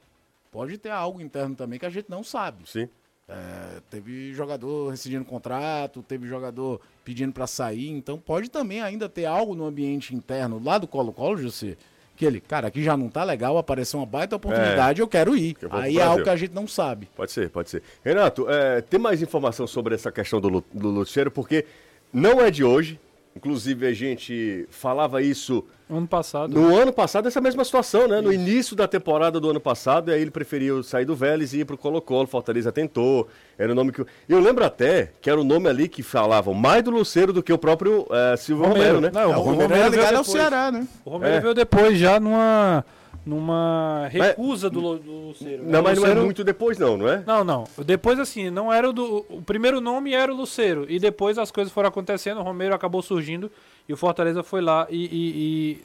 Pode 0.51 0.79
ter 0.79 0.91
algo 0.91 1.21
interno 1.21 1.55
também 1.55 1.79
que 1.79 1.87
a 1.87 1.91
gente 1.91 2.09
não 2.09 2.23
sabe. 2.23 2.69
Sim. 2.69 2.89
É, 3.31 3.81
teve 3.89 4.33
jogador 4.33 4.91
rescindindo 4.91 5.25
contrato, 5.25 6.03
teve 6.03 6.27
jogador 6.27 6.81
pedindo 7.05 7.33
para 7.33 7.47
sair, 7.47 7.89
então 7.91 8.19
pode 8.19 8.51
também 8.51 8.81
ainda 8.81 9.09
ter 9.09 9.25
algo 9.25 9.55
no 9.55 9.65
ambiente 9.65 10.15
interno 10.15 10.61
lá 10.63 10.79
do 10.79 10.89
Colo-Colo, 10.89 11.39
José, 11.39 11.77
que 12.17 12.25
ele, 12.27 12.41
cara, 12.41 12.67
aqui 12.69 12.83
já 12.83 12.97
não 12.97 13.09
tá 13.09 13.23
legal, 13.23 13.57
apareceu 13.57 14.01
uma 14.01 14.07
baita 14.07 14.35
oportunidade, 14.35 15.01
eu 15.01 15.07
quero 15.07 15.37
ir. 15.37 15.57
eu 15.63 15.69
vou 15.69 15.79
pro 15.79 15.79
Aí 15.79 15.99
é 15.99 16.03
algo 16.03 16.25
que 16.25 16.29
a 16.29 16.37
gente 16.37 16.53
não 16.53 16.67
sabe. 16.67 17.09
Pode 17.15 17.31
ser, 17.31 17.49
pode 17.51 17.71
ser. 17.71 17.83
Renato, 18.05 18.51
é, 18.51 18.81
tem 18.81 18.99
mais 18.99 19.23
informação 19.23 19.67
sobre 19.67 19.95
essa 19.95 20.11
questão 20.11 20.41
do, 20.41 20.65
do 20.73 20.89
Luciano, 20.89 21.31
porque 21.31 21.65
não 22.13 22.41
é 22.41 22.51
de 22.51 22.65
hoje. 22.65 22.99
Inclusive, 23.41 23.87
a 23.87 23.93
gente 23.95 24.67
falava 24.71 25.23
isso 25.23 25.65
Ano 25.89 26.07
passado. 26.07 26.53
no 26.53 26.77
ano 26.77 26.93
passado, 26.93 27.27
essa 27.27 27.41
mesma 27.41 27.65
situação, 27.65 28.07
né? 28.07 28.21
No 28.21 28.31
início 28.31 28.77
da 28.77 28.87
temporada 28.87 29.41
do 29.41 29.49
ano 29.49 29.59
passado, 29.59 30.11
e 30.11 30.15
aí 30.15 30.21
ele 30.21 30.31
preferiu 30.31 30.83
sair 30.83 31.07
do 31.07 31.17
Vélez 31.17 31.55
e 31.55 31.61
ir 31.61 31.65
pro 31.65 31.79
Colo-Colo. 31.79 32.27
Fortaleza 32.27 32.71
tentou. 32.71 33.29
Era 33.59 33.73
o 33.73 33.75
nome 33.75 33.93
que. 33.93 34.05
Eu 34.29 34.41
lembro 34.41 34.63
até 34.63 35.13
que 35.23 35.31
era 35.31 35.41
o 35.41 35.45
nome 35.45 35.71
ali 35.71 35.89
que 35.89 36.03
falavam 36.03 36.53
mais 36.53 36.83
do 36.85 36.91
Luceiro 36.91 37.33
do 37.33 37.43
que 37.43 37.51
o 37.53 37.57
próprio 37.57 38.07
é, 38.11 38.37
Silvio 38.37 38.67
Romero, 38.67 39.01
né? 39.01 39.11
Não, 39.13 39.21
É, 39.23 39.27
o 39.27 39.31
o 39.41 39.43
Romero, 39.43 39.63
Romero 39.71 39.83
é 39.87 39.89
ligado 39.89 40.17
ao. 40.17 40.25
Ceará, 40.25 40.71
né? 40.71 40.87
O 41.03 41.11
Romero 41.11 41.35
É. 41.35 41.41
veio 41.41 41.55
depois, 41.55 41.99
já 41.99 42.21
numa, 42.21 42.85
numa 43.31 44.09
recusa 44.11 44.69
do, 44.69 44.81
Lu- 44.81 44.99
do 44.99 45.13
Luceiro. 45.29 45.63
Não, 45.65 45.81
O 45.81 45.85
mas 45.85 45.99
não 45.99 46.07
é 46.09 46.15
muito 46.15 46.43
depois, 46.43 46.79
não, 46.79 46.97
não 46.97 47.09
é? 47.09 47.23
Não, 47.27 47.45
não. 47.45 47.65
Depois, 47.85 48.19
assim, 48.19 48.51
não 48.51 48.73
era 48.73 48.89
o 48.89 48.93
do. 48.93 49.25
O 49.29 49.41
primeiro 49.43 49.81
nome 49.81 50.13
era 50.13 50.33
o 50.33 50.37
Luceiro. 50.37 50.85
E 50.89 50.99
depois 50.99 51.39
as 51.39 51.51
coisas 51.51 51.73
foram 51.73 51.89
acontecendo, 51.89 52.39
o 52.41 52.43
Romero 52.43 52.75
acabou 52.75 53.01
surgindo 53.03 53.51
e 53.89 53.93
o 53.93 53.97
Fortaleza 53.97 54.43
foi 54.43 54.61
lá 54.61 54.87
e, 54.91 55.05
e- 55.05 55.09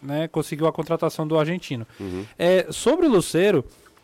e, 0.02 0.06
né, 0.06 0.28
conseguiu 0.28 0.68
a 0.68 0.74
contratação 0.74 1.28
do 1.28 1.38
argentino. 1.38 1.86
É, 2.38 2.68
sobre 2.72 3.06
o 3.06 3.10
Luceiro, 3.10 3.64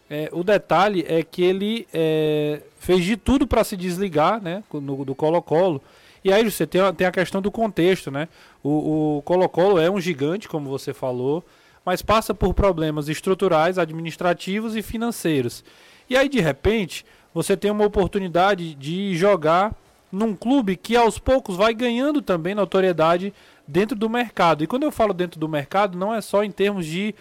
é, 0.09 0.29
o 0.31 0.43
detalhe 0.43 1.03
é 1.07 1.23
que 1.23 1.41
ele 1.43 1.87
é, 1.93 2.61
fez 2.79 3.03
de 3.03 3.17
tudo 3.17 3.47
para 3.47 3.63
se 3.63 3.75
desligar 3.75 4.41
né, 4.41 4.63
no- 4.73 5.03
do 5.03 5.15
Colo-Colo. 5.15 5.81
E 6.23 6.31
aí 6.31 6.43
você 6.49 6.67
tem, 6.67 6.79
a- 6.81 6.93
tem 6.93 7.07
a 7.07 7.11
questão 7.11 7.41
do 7.41 7.49
contexto, 7.51 8.11
né? 8.11 8.27
O 8.63 9.17
o 9.17 9.21
Colo-Colo 9.23 9.79
é 9.79 9.89
um 9.89 9.99
gigante, 9.99 10.47
como 10.47 10.69
você 10.69 10.93
falou, 10.93 11.43
mas 11.85 12.01
passa 12.01 12.33
por 12.33 12.53
problemas 12.53 13.09
estruturais, 13.09 13.77
administrativos 13.77 14.75
e 14.75 14.81
financeiros. 14.81 15.63
E 16.09 16.15
aí, 16.15 16.29
de 16.29 16.39
repente, 16.39 17.05
você 17.33 17.55
tem 17.55 17.71
uma 17.71 17.85
oportunidade 17.85 18.75
de 18.75 19.15
jogar 19.15 19.75
num 20.11 20.35
clube 20.35 20.75
que 20.75 20.95
aos 20.95 21.17
poucos 21.17 21.55
vai 21.55 21.73
ganhando 21.73 22.21
também 22.21 22.53
notoriedade 22.53 23.33
dentro 23.67 23.95
do 23.95 24.09
mercado. 24.09 24.63
E 24.63 24.67
quando 24.67 24.83
eu 24.83 24.91
falo 24.91 25.13
dentro 25.13 25.39
do 25.39 25.47
mercado, 25.47 25.97
não 25.97 26.13
é 26.13 26.19
só 26.19 26.43
em 26.43 26.51
termos 26.51 26.85
de 26.85 27.15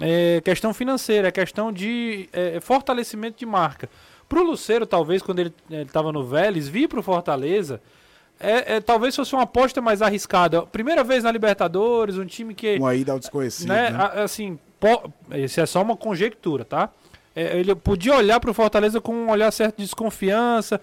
é, 0.00 0.40
questão 0.44 0.74
financeira, 0.74 1.28
é 1.28 1.32
questão 1.32 1.72
de 1.72 2.28
é, 2.32 2.58
fortalecimento 2.60 3.38
de 3.38 3.46
marca. 3.46 3.88
Para 4.28 4.40
o 4.40 4.44
Luceiro, 4.44 4.86
talvez, 4.86 5.22
quando 5.22 5.38
ele 5.38 5.54
estava 5.70 6.10
no 6.10 6.24
Vélez, 6.24 6.66
vir 6.66 6.88
para 6.88 6.98
o 6.98 7.02
Fortaleza, 7.02 7.80
é, 8.44 8.76
é, 8.76 8.80
talvez 8.80 9.14
fosse 9.16 9.34
uma 9.34 9.42
aposta 9.44 9.80
mais 9.80 10.02
arriscada. 10.02 10.62
Primeira 10.62 11.02
vez 11.04 11.24
na 11.24 11.30
Libertadores, 11.32 12.16
um 12.18 12.26
time 12.26 12.54
que 12.54 12.76
Uma 12.76 12.94
ida 12.94 13.12
ao 13.12 13.18
desconhecido, 13.18 13.68
né, 13.68 13.90
né? 13.90 14.10
assim, 14.22 14.58
po- 14.78 15.12
isso 15.34 15.60
é 15.60 15.66
só 15.66 15.82
uma 15.82 15.96
conjectura, 15.96 16.64
tá? 16.64 16.90
É, 17.34 17.58
ele 17.58 17.74
podia 17.74 18.14
olhar 18.16 18.38
para 18.40 18.50
o 18.50 18.54
Fortaleza 18.54 19.00
com 19.00 19.12
um 19.14 19.30
olhar 19.30 19.50
certo 19.50 19.78
de 19.78 19.84
desconfiança, 19.84 20.80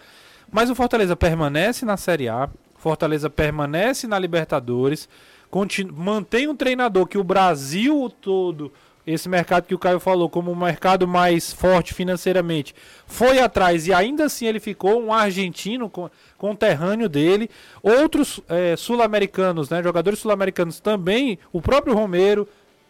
mas 0.52 0.69
o 0.69 0.76
Fortaleza 0.76 1.15
permanece 1.15 1.86
na 1.86 1.95
Série 1.97 2.28
A, 2.28 2.50
Fortaleza 2.76 3.30
permanece 3.30 4.08
na 4.08 4.17
Libertadores, 4.19 5.08
continu- 5.50 5.93
mantém 5.93 6.47
um 6.47 6.56
treinador 6.56 7.06
que 7.08 7.17
o 7.17 7.24
Brasil 7.24 8.10
todo, 8.21 8.71
esse 9.05 9.27
mercado 9.27 9.65
que 9.65 9.75
o 9.75 9.79
Caio 9.79 9.99
falou, 9.99 10.29
como 10.29 10.51
um 10.51 10.55
mercado 10.55 11.07
mais 11.07 11.51
forte 11.51 11.93
financeiramente, 11.93 12.73
foi 13.07 13.39
atrás 13.39 13.87
e 13.87 13.93
ainda 13.93 14.25
assim 14.25 14.45
ele 14.45 14.59
ficou 14.59 15.01
um 15.01 15.11
argentino 15.13 15.89
con- 15.89 16.09
conterrâneo 16.37 17.09
dele, 17.09 17.49
outros 17.81 18.39
eh, 18.47 18.75
sul-americanos, 18.77 19.69
né, 19.69 19.81
jogadores 19.81 20.19
sul-americanos 20.19 20.79
também, 20.79 21.39
o 21.51 21.61
próprio 21.61 21.93
Romero, 21.95 22.47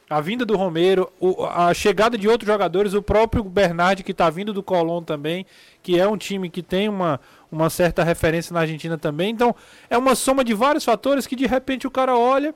a 0.10 0.19
vinda 0.19 0.45
do 0.45 0.58
Romero, 0.58 1.10
o- 1.21 1.45
a 1.45 1.74
chegada 1.74 2.17
de 2.17 2.28
outros 2.28 2.45
jogadores, 2.45 2.93
o 2.93 3.02
próprio 3.02 3.41
Bernardi 3.45 4.04
que 4.04 4.12
está 4.12 4.30
vindo 4.30 4.52
do 4.52 4.62
Colón 4.62 5.04
também, 5.04 5.45
que 5.82 5.97
é 5.97 6.06
um 6.06 6.17
time 6.17 6.50
que 6.50 6.62
tem 6.62 6.89
uma, 6.89 7.21
uma 7.50 7.69
certa 7.69 8.04
referência 8.04 8.54
na 8.54 8.60
Argentina 8.60 8.97
também. 8.97 9.30
Então, 9.30 9.56
é 9.89 9.97
uma 9.97 10.13
soma 10.13 10.43
de 10.43 10.54
vários 10.54 10.84
fatores 10.84 11.26
que 11.26 11.38
de 11.38 11.45
repente 11.47 11.88
o 11.88 11.91
cara 11.91 12.17
olha 12.17 12.54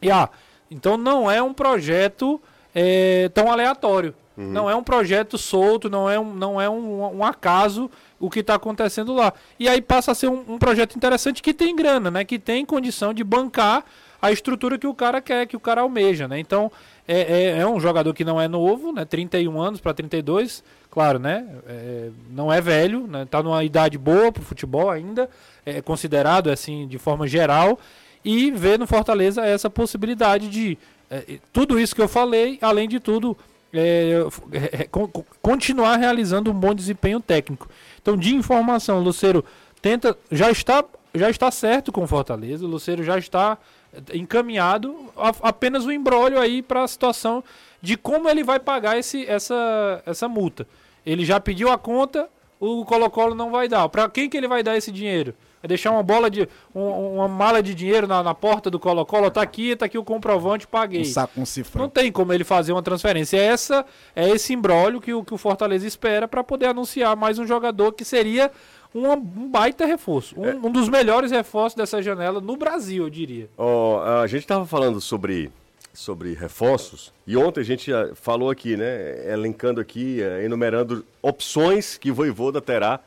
e 0.00 0.10
ah, 0.10 0.30
então 0.70 0.96
não 0.96 1.30
é 1.30 1.42
um 1.42 1.52
projeto 1.52 2.40
eh, 2.76 3.30
tão 3.32 3.50
aleatório. 3.50 4.14
Não 4.36 4.68
é 4.68 4.76
um 4.76 4.82
projeto 4.82 5.38
solto, 5.38 5.88
não 5.88 6.10
é 6.10 6.20
um, 6.20 6.34
não 6.34 6.60
é 6.60 6.68
um, 6.68 7.16
um 7.16 7.24
acaso 7.24 7.90
o 8.20 8.28
que 8.28 8.40
está 8.40 8.54
acontecendo 8.54 9.14
lá. 9.14 9.32
E 9.58 9.66
aí 9.66 9.80
passa 9.80 10.12
a 10.12 10.14
ser 10.14 10.28
um, 10.28 10.44
um 10.46 10.58
projeto 10.58 10.94
interessante 10.94 11.42
que 11.42 11.54
tem 11.54 11.74
grana, 11.74 12.10
né? 12.10 12.22
Que 12.22 12.38
tem 12.38 12.64
condição 12.66 13.14
de 13.14 13.24
bancar 13.24 13.82
a 14.20 14.30
estrutura 14.30 14.78
que 14.78 14.86
o 14.86 14.94
cara 14.94 15.22
quer, 15.22 15.46
que 15.46 15.56
o 15.56 15.60
cara 15.60 15.80
almeja, 15.80 16.28
né? 16.28 16.38
Então, 16.38 16.70
é, 17.08 17.20
é, 17.20 17.58
é 17.60 17.66
um 17.66 17.80
jogador 17.80 18.12
que 18.12 18.24
não 18.24 18.38
é 18.38 18.46
novo, 18.46 18.92
né? 18.92 19.06
31 19.06 19.58
anos 19.58 19.80
para 19.80 19.94
32, 19.94 20.62
claro, 20.90 21.18
né? 21.18 21.46
É, 21.66 22.10
não 22.30 22.52
é 22.52 22.60
velho, 22.60 23.06
né? 23.06 23.26
Tá 23.30 23.42
numa 23.42 23.64
idade 23.64 23.96
boa 23.96 24.30
pro 24.30 24.42
futebol 24.42 24.90
ainda, 24.90 25.30
é 25.64 25.80
considerado 25.80 26.50
assim 26.50 26.86
de 26.86 26.98
forma 26.98 27.26
geral 27.26 27.78
e 28.26 28.50
vê 28.50 28.76
no 28.76 28.88
Fortaleza 28.88 29.46
essa 29.46 29.70
possibilidade 29.70 30.48
de 30.48 30.76
é, 31.10 31.38
tudo 31.52 31.78
isso 31.78 31.94
que 31.94 32.02
eu 32.02 32.08
falei, 32.08 32.58
além 32.60 32.88
de 32.88 32.98
tudo, 33.00 33.36
é, 33.72 34.22
é, 34.72 34.84
con- 34.84 35.08
continuar 35.42 35.96
realizando 35.96 36.50
um 36.50 36.54
bom 36.54 36.74
desempenho 36.74 37.20
técnico. 37.20 37.68
Então, 38.00 38.16
de 38.16 38.34
informação, 38.34 39.00
Luceiro 39.00 39.44
tenta, 39.82 40.16
já 40.30 40.50
está, 40.50 40.84
já 41.14 41.28
está 41.30 41.50
certo 41.50 41.92
com 41.92 42.06
Fortaleza, 42.06 42.64
o 42.64 42.68
Luceiro 42.68 43.02
já 43.02 43.18
está 43.18 43.58
encaminhado, 44.12 44.94
a- 45.16 45.34
apenas 45.48 45.84
o 45.84 45.92
embrólio 45.92 46.38
aí 46.40 46.62
para 46.62 46.82
a 46.82 46.88
situação 46.88 47.42
de 47.80 47.96
como 47.96 48.28
ele 48.28 48.42
vai 48.42 48.58
pagar 48.58 48.98
esse, 48.98 49.24
essa, 49.26 50.02
essa 50.04 50.28
multa. 50.28 50.66
Ele 51.04 51.24
já 51.24 51.38
pediu 51.38 51.70
a 51.70 51.78
conta, 51.78 52.28
o 52.58 52.84
Colo-Colo 52.84 53.34
não 53.34 53.50
vai 53.50 53.68
dar. 53.68 53.88
Para 53.88 54.08
quem 54.08 54.28
que 54.28 54.36
ele 54.36 54.48
vai 54.48 54.62
dar 54.62 54.76
esse 54.76 54.90
dinheiro? 54.90 55.34
Vai 55.66 55.68
deixar 55.68 55.90
uma 55.90 56.02
bola 56.04 56.30
de 56.30 56.48
um- 56.72 57.16
uma 57.16 57.26
mala 57.26 57.60
de 57.60 57.74
dinheiro 57.74 58.06
na, 58.06 58.22
na 58.22 58.32
porta 58.32 58.70
do 58.70 58.78
Colo-Colo, 58.78 59.28
tá 59.32 59.42
aqui, 59.42 59.74
tá 59.74 59.86
aqui 59.86 59.98
o 59.98 60.04
comprovante, 60.04 60.64
paguei. 60.64 61.00
Um 61.00 61.04
saco 61.04 61.34
com 61.34 61.40
Não 61.40 61.46
cifrão. 61.46 61.88
tem 61.88 62.12
como 62.12 62.32
ele 62.32 62.44
fazer 62.44 62.70
uma 62.70 62.82
transferência. 62.84 63.36
Essa 63.36 63.84
é 64.14 64.28
esse 64.30 64.52
embrólio 64.54 65.00
que 65.00 65.12
o, 65.12 65.24
que 65.24 65.34
o 65.34 65.36
Fortaleza 65.36 65.84
espera 65.84 66.28
para 66.28 66.44
poder 66.44 66.66
anunciar 66.66 67.16
mais 67.16 67.40
um 67.40 67.44
jogador 67.46 67.90
que 67.92 68.04
seria 68.04 68.48
um, 68.94 69.10
um 69.10 69.50
baita 69.50 69.84
reforço. 69.84 70.36
Um, 70.40 70.68
um 70.68 70.70
dos 70.70 70.88
melhores 70.88 71.32
reforços 71.32 71.74
dessa 71.74 72.00
janela 72.00 72.40
no 72.40 72.56
Brasil, 72.56 73.02
eu 73.02 73.10
diria. 73.10 73.50
Ó, 73.58 74.00
a 74.22 74.26
gente 74.28 74.42
estava 74.42 74.64
falando 74.66 75.00
sobre, 75.00 75.50
sobre 75.92 76.32
reforços 76.34 77.12
e 77.26 77.36
ontem 77.36 77.60
a 77.60 77.64
gente 77.64 77.92
ah, 77.92 78.10
falou 78.14 78.50
aqui, 78.50 78.76
né? 78.76 79.32
Elencando 79.32 79.80
aqui, 79.80 80.22
eh, 80.22 80.44
enumerando 80.44 81.04
opções 81.20 81.98
que 81.98 82.12
o 82.12 82.14
Voivoda 82.14 82.60
terá 82.60 83.00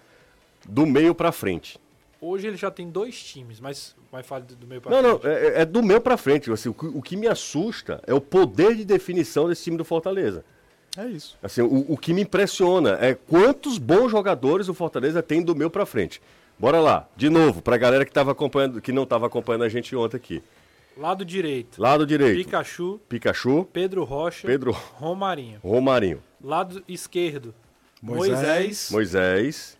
do 0.67 0.85
meio 0.85 1.15
para 1.15 1.31
frente. 1.31 1.79
Hoje 2.21 2.47
ele 2.47 2.57
já 2.57 2.69
tem 2.69 2.89
dois 2.89 3.21
times, 3.23 3.59
mas 3.59 3.95
vai 4.11 4.23
falar 4.23 4.41
do 4.41 4.67
meio 4.67 4.81
para 4.81 4.91
Não, 5.01 5.01
não, 5.01 5.19
é, 5.23 5.61
é 5.61 5.65
do 5.65 5.81
meu 5.81 6.01
para 6.01 6.17
frente. 6.17 6.51
Assim, 6.51 6.69
o, 6.69 6.73
que- 6.73 6.85
o 6.87 7.01
que 7.01 7.15
me 7.15 7.27
assusta 7.27 8.01
é 8.05 8.13
o 8.13 8.19
poder 8.19 8.75
de 8.75 8.83
definição 8.83 9.47
desse 9.47 9.63
time 9.63 9.77
do 9.77 9.85
Fortaleza. 9.85 10.43
É 10.97 11.05
isso. 11.05 11.37
Assim, 11.41 11.61
o, 11.61 11.85
o 11.93 11.97
que 11.97 12.13
me 12.13 12.23
impressiona 12.23 12.97
é 12.99 13.13
quantos 13.13 13.77
bons 13.77 14.09
jogadores 14.09 14.67
o 14.67 14.73
Fortaleza 14.73 15.21
tem 15.23 15.41
do 15.41 15.55
meu 15.55 15.69
para 15.69 15.85
frente. 15.85 16.21
Bora 16.57 16.81
lá, 16.81 17.07
de 17.15 17.29
novo, 17.29 17.61
pra 17.61 17.77
galera 17.77 18.03
que, 18.03 18.11
tava 18.11 18.31
acompanhando, 18.33 18.81
que 18.81 18.91
não 18.91 19.03
estava 19.03 19.25
acompanhando 19.27 19.63
a 19.63 19.69
gente 19.69 19.95
ontem 19.95 20.17
aqui. 20.17 20.43
Lado 20.97 21.23
direito, 21.23 21.81
Lado 21.81 22.05
direito, 22.05 22.35
Pikachu, 22.43 22.99
Pikachu, 23.07 23.65
Pedro 23.71 24.03
Rocha, 24.03 24.45
Pedro 24.45 24.71
Romarinho. 24.71 25.57
Romarinho, 25.63 26.21
Lado 26.43 26.83
esquerdo, 26.89 27.55
Moisés. 28.01 28.35
Moisés, 28.41 28.89
Moisés, 28.91 29.77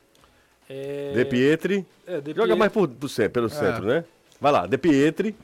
É, 0.70 1.14
De 1.16 1.26
Pietri. 1.26 1.86
é, 2.06 2.22
De 2.22 2.30
Joga 2.32 2.42
Pietri- 2.44 2.56
mais 2.60 2.72
por, 2.72 2.88
por 2.88 3.10
centro, 3.10 3.32
pelo 3.32 3.50
centro, 3.50 3.86
né? 3.86 4.04
Vai 4.40 4.52
lá, 4.52 4.68
De 4.68 4.78
Pietri, 4.78 5.36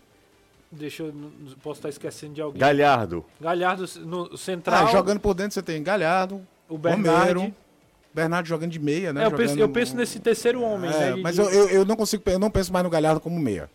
Deixa 0.71 1.03
eu. 1.03 1.13
não- 1.13 1.31
Posso 1.63 1.79
estar 1.79 1.89
esquecendo 1.89 2.33
de 2.33 2.41
alguém. 2.41 2.59
Galhardo. 2.59 3.23
Galhardo 3.39 3.85
no 4.05 4.37
central. 4.37 4.87
Ah, 4.87 4.91
jogando 4.91 5.19
por 5.19 5.33
dentro 5.33 5.53
você 5.53 5.61
tem 5.61 5.81
Galhardo, 5.81 6.41
o 6.67 6.77
Bernardo. 6.77 7.39
Romero, 7.39 7.55
Bernardo 8.13 8.47
jogando 8.47 8.71
de 8.71 8.79
meia, 8.79 9.11
né? 9.13 9.23
É, 9.23 9.25
eu, 9.27 9.31
penso, 9.31 9.57
eu 9.59 9.69
penso 9.69 9.95
nesse 9.95 10.19
terceiro 10.19 10.61
homem, 10.61 10.89
É, 10.91 11.11
né? 11.11 11.15
mas 11.21 11.35
de- 11.35 11.41
eu, 11.41 11.49
eu, 11.49 11.69
eu 11.69 11.85
não 11.85 11.95
consigo, 11.95 12.23
eu 12.27 12.39
não 12.39 12.49
penso 12.51 12.71
mais 12.73 12.83
no 12.83 12.89
Galhardo 12.89 13.19
como 13.21 13.39
meia. 13.39 13.69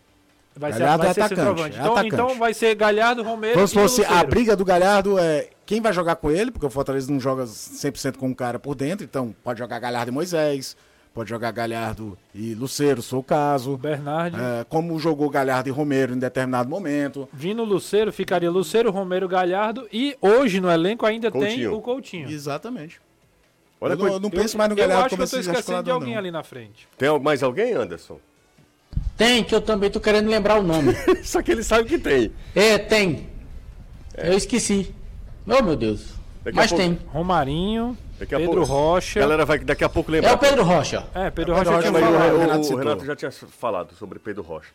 vai 0.55 0.71
ser, 0.73 0.79
Galhardo 0.79 1.03
vai 1.03 1.11
é 1.11 1.13
ser 1.13 1.21
atacante, 1.21 1.61
é 1.61 1.67
Então, 1.67 1.91
atacante. 1.93 2.07
então 2.13 2.39
vai 2.39 2.53
ser 2.53 2.75
Galhardo, 2.75 3.23
Romero 3.23 3.59
e 3.63 3.67
supor 3.67 3.89
se 3.89 4.03
a 4.05 4.09
Lucero. 4.09 4.27
briga 4.29 4.55
do 4.55 4.65
Galhardo 4.65 5.17
é 5.17 5.49
quem 5.65 5.79
vai 5.81 5.93
jogar 5.93 6.15
com 6.17 6.29
ele, 6.29 6.51
porque 6.51 6.65
o 6.65 6.69
Fortaleza 6.69 7.11
não 7.11 7.19
joga 7.19 7.45
100% 7.47 8.17
com 8.17 8.29
o 8.29 8.35
cara 8.35 8.59
por 8.59 8.75
dentro, 8.75 9.03
então 9.05 9.33
pode 9.43 9.59
jogar 9.59 9.79
Galhardo 9.79 10.11
e 10.11 10.13
Moisés, 10.13 10.75
pode 11.13 11.29
jogar 11.29 11.51
Galhardo 11.51 12.17
e 12.33 12.53
Luceiro, 12.55 13.01
for 13.03 13.17
o 13.17 13.23
caso. 13.23 13.77
Bernardo. 13.77 14.37
É, 14.39 14.63
como 14.67 14.97
jogou 14.99 15.29
Galhardo 15.29 15.69
e 15.69 15.71
Romero 15.71 16.13
em 16.13 16.19
determinado 16.19 16.69
momento. 16.69 17.27
Vindo 17.33 17.63
Luceiro, 17.63 18.11
ficaria 18.13 18.49
Luceiro, 18.49 18.91
Romero, 18.91 19.27
Galhardo 19.27 19.87
e 19.91 20.15
hoje 20.21 20.59
no 20.61 20.69
elenco 20.71 21.05
ainda 21.05 21.31
tem 21.31 21.41
Coutinho. 21.41 21.75
o 21.75 21.81
Coutinho. 21.81 22.29
Exatamente. 22.29 22.99
Olha, 23.79 23.93
eu 23.93 23.97
não, 23.97 24.07
eu 24.07 24.19
não 24.19 24.29
Eu- 24.29 24.39
penso 24.39 24.57
mais 24.57 24.69
no 24.69 24.73
eu 24.75 24.77
Galhardo 24.77 25.05
acho 25.07 25.15
que 25.15 25.21
eu 25.21 25.27
tô 25.27 25.37
esse 25.37 25.49
esquecendo 25.49 25.83
de 25.83 25.91
alguém 25.91 26.11
não. 26.13 26.19
ali 26.19 26.31
na 26.31 26.43
frente. 26.43 26.87
tem 26.97 27.19
mais 27.19 27.41
alguém, 27.43 27.73
Anderson? 27.73 28.19
Tem, 29.17 29.43
que 29.43 29.53
eu 29.53 29.61
também 29.61 29.89
tô 29.89 29.99
querendo 29.99 30.29
lembrar 30.29 30.59
o 30.59 30.63
nome. 30.63 30.93
Só 31.23 31.41
que 31.41 31.51
ele 31.51 31.63
sabe 31.63 31.87
que 31.87 31.97
tem. 31.97 32.31
é, 32.55 32.77
tem. 32.77 33.27
Eu 34.17 34.33
esqueci. 34.33 34.93
Oh, 35.47 35.63
meu 35.63 35.75
Deus. 35.75 36.13
Daqui 36.43 36.55
Mas 36.57 36.69
pouco- 36.71 36.83
tem. 36.83 36.99
Romarinho, 37.07 37.97
Daqui 38.21 38.35
a 38.35 38.37
Pedro 38.37 38.55
pouco- 38.57 38.71
Rocha. 38.71 39.19
Galera 39.19 39.45
vai 39.45 39.59
daqui 39.59 39.83
a 39.83 39.89
pouco 39.89 40.11
lembrar. 40.11 40.29
É 40.29 40.33
o 40.33 40.37
Pedro 40.37 40.63
Rocha. 40.63 41.05
É, 41.15 41.29
Pedro 41.31 41.53
É, 41.53 41.57
Rocha 41.57 41.71
Pedro 41.71 41.81
tinha 41.81 41.91
Rocha 41.91 41.91
vai- 41.91 42.01
falado. 42.13 42.35
o- 42.35 42.39
Renato 42.39 42.73
o. 42.73 42.77
Renato 42.77 43.05
já 43.05 43.15
tinha 43.15 43.31
falado 43.31 43.93
sobre 43.95 44.19
Pedro 44.19 44.43
Rocha. 44.43 44.69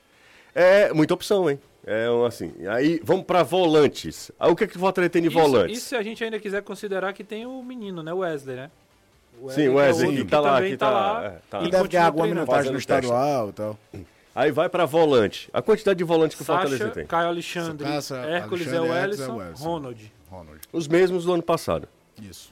É 0.55 0.93
muita 0.93 1.15
opção, 1.15 1.49
hein? 1.49 1.61
É 1.87 2.07
assim. 2.27 2.53
Aí 2.69 3.01
vamos 3.05 3.25
pra 3.25 3.43
volantes. 3.45 4.33
Ah, 4.41 4.49
o 4.49 4.57
que, 4.57 4.67
que 4.67 4.77
o 4.77 4.81
Fortaleza 4.81 5.11
tem 5.11 5.23
de 5.23 5.29
Isso, 5.29 5.39
volantes? 5.39 5.79
isso 5.79 5.89
se 5.91 5.95
a 5.97 6.03
gente 6.03 6.25
ainda 6.25 6.41
quiser 6.41 6.61
considerar 6.63 7.13
que 7.13 7.23
tem 7.23 7.47
o 7.47 7.63
menino, 7.63 8.03
né? 8.03 8.13
O 8.13 8.19
Wesley, 8.19 8.57
né? 8.57 8.71
O 9.41 9.49
Sim, 9.51 9.69
o 9.69 9.73
que 9.73 9.79
é 9.79 9.83
Wesley 9.83 10.17
que 10.17 10.25
tá 10.25 10.41
lá, 10.41 10.61
que 10.63 10.77
tá- 10.77 11.23
é, 11.25 11.39
tá. 11.51 11.63
e 11.63 11.71
deve 11.71 11.89
ganhar 11.89 12.07
alguma 12.07 12.27
minutagem 12.27 12.73
no 12.73 12.79
estadual 12.79 13.51
e 13.51 13.53
tal. 13.53 13.79
Aí 14.35 14.51
vai 14.51 14.69
pra 14.69 14.85
volante. 14.87 15.49
A 15.53 15.63
quantidade 15.63 15.97
de 15.99 16.05
volantes 16.05 16.37
que 16.37 16.43
o 16.43 16.45
Fortaleza 16.45 16.79
Sacha, 16.79 16.91
tem. 16.95 17.07
Caio 17.07 17.29
Alexandre, 17.29 17.87
Sacha, 18.03 18.17
Hércules 18.27 18.67
é 18.67 18.77
Alexandre, 18.77 18.91
o 18.91 18.95
Hércules 18.95 19.21
é 19.21 19.23
Ellison, 19.23 19.37
o 19.37 19.43
Ellison. 19.43 19.65
Ronald. 19.65 20.13
Ronald. 20.31 20.61
Os 20.73 20.89
mesmos 20.89 21.25
do 21.25 21.33
ano 21.35 21.43
passado. 21.43 21.87
Isso. 22.21 22.51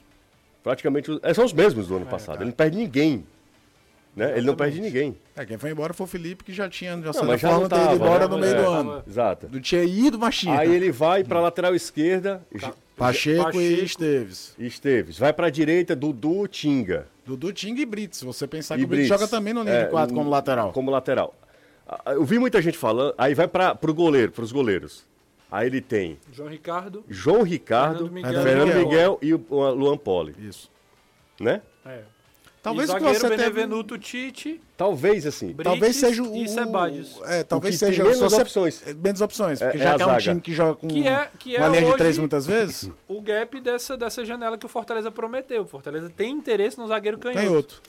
Praticamente 0.65 1.11
os- 1.11 1.19
é, 1.21 1.31
são 1.31 1.45
os 1.45 1.53
mesmos 1.53 1.85
É, 1.85 1.89
do 1.89 1.95
ano 1.97 2.05
passado. 2.07 2.33
cara. 2.37 2.39
Ele 2.41 2.49
não 2.49 2.55
perde 2.57 2.75
ninguém. 2.75 3.23
Né? 4.15 4.33
Ele 4.35 4.47
não 4.47 4.55
perde 4.55 4.81
ninguém. 4.81 5.15
É, 5.35 5.45
quem 5.45 5.59
foi 5.59 5.69
embora 5.69 5.93
foi 5.93 6.05
o 6.05 6.07
Felipe, 6.07 6.43
que 6.43 6.51
já 6.53 6.67
tinha 6.67 6.91
já 7.01 7.11
mas 7.23 7.39
já 7.39 7.51
não 7.51 7.67
tava, 7.69 7.93
embora 7.93 8.27
né? 8.27 8.33
no 8.33 8.37
meio 8.39 8.55
É. 8.55 8.63
do 8.63 8.67
ano. 8.69 9.03
Exato. 9.07 9.47
Não 9.51 9.59
tinha 9.59 9.83
ido, 9.83 10.17
mas 10.17 10.35
tinha. 10.37 10.57
Aí 10.57 10.73
ele 10.73 10.91
vai 10.91 11.23
pra 11.23 11.39
lateral 11.39 11.75
esquerda. 11.75 12.41
Pacheco, 12.97 13.43
Pacheco. 13.43 13.61
e 13.61 13.83
Esteves. 13.83 14.55
Esteves. 14.57 15.19
Vai 15.19 15.33
pra 15.33 15.51
direita, 15.51 15.95
Dudu, 15.95 16.47
Tinga. 16.47 17.05
Dudu, 17.27 17.53
Ting 17.53 17.75
e 17.79 17.85
Brits. 17.85 18.17
Se 18.19 18.25
você 18.25 18.47
pensar 18.47 18.75
E 18.75 18.79
que 18.79 18.85
o 18.85 18.87
Brits 18.87 19.07
joga 19.07 19.27
também 19.27 19.53
no 19.53 19.61
linha 19.61 19.75
É, 19.75 19.83
de 19.83 19.91
4 19.91 20.15
como 20.15 20.29
lateral. 20.31 20.71
Como 20.71 20.89
lateral. 20.89 21.35
Eu 22.07 22.23
vi 22.25 22.39
muita 22.39 22.59
gente 22.61 22.77
falando. 22.77 23.13
Aí 23.19 23.35
vai 23.35 23.47
para 23.47 23.75
pro 23.75 23.93
goleiro, 23.93 24.31
pros 24.31 24.51
goleiros. 24.51 25.05
Aí 25.51 25.67
ele 25.67 25.81
tem 25.81 26.17
João 26.31 26.49
Ricardo. 26.49 27.03
João 27.09 27.43
Ricardo, 27.43 28.09
Fernando 28.09 28.13
Miguel. 28.13 28.43
Fernando 28.43 28.75
Miguel. 28.75 29.19
E 29.21 29.33
o 29.33 29.39
Luan 29.71 29.97
Poli, 29.97 30.35
Isso. 30.39 30.71
né? 31.39 31.61
É. 31.85 32.01
Talvez 32.63 32.89
e 32.89 32.93
zagueiro 32.93 33.13
você 33.13 33.29
teve... 33.29 33.37
Benevenuto 33.43 33.95
Tite, 33.99 34.59
Talvez 34.75 35.27
assim. 35.27 35.53
Brites 35.53 35.63
Talvez 35.65 35.95
seja 35.97 36.23
o... 36.23 36.35
e 36.35 36.49
Sebadios. 36.49 37.21
É, 37.25 37.43
talvez 37.43 37.77
seja... 37.77 38.03
menos 38.03 38.17
você- 38.19 38.41
opções. 38.41 38.87
é, 38.87 38.93
Menos 38.95 39.21
opções. 39.21 39.61
É- 39.61 39.65
Porque 39.69 39.77
é 39.77 39.83
já 39.83 39.95
que 39.95 40.01
é 40.01 40.07
um 40.07 40.17
time 40.17 40.41
que 40.41 40.51
joga 40.53 40.73
com 40.73 40.87
Que 40.87 41.07
é- 41.07 41.29
que 41.37 41.55
é 41.55 41.59
uma 41.59 41.67
linha 41.77 41.91
de 41.91 41.97
três 41.97 42.17
muitas 42.17 42.47
vezes, 42.47 42.89
o 43.07 43.21
gap 43.21 43.61
dessa, 43.61 43.95
dessa 43.95 44.25
janela 44.25 44.57
que 44.57 44.65
o 44.65 44.69
Fortaleza 44.69 45.11
prometeu. 45.11 45.61
O 45.61 45.67
Fortaleza 45.67 46.09
tem 46.09 46.31
interesse 46.31 46.75
no 46.79 46.87
zagueiro 46.87 47.19
canhoto. 47.19 47.39
tem 47.39 47.49
outro. 47.55 47.81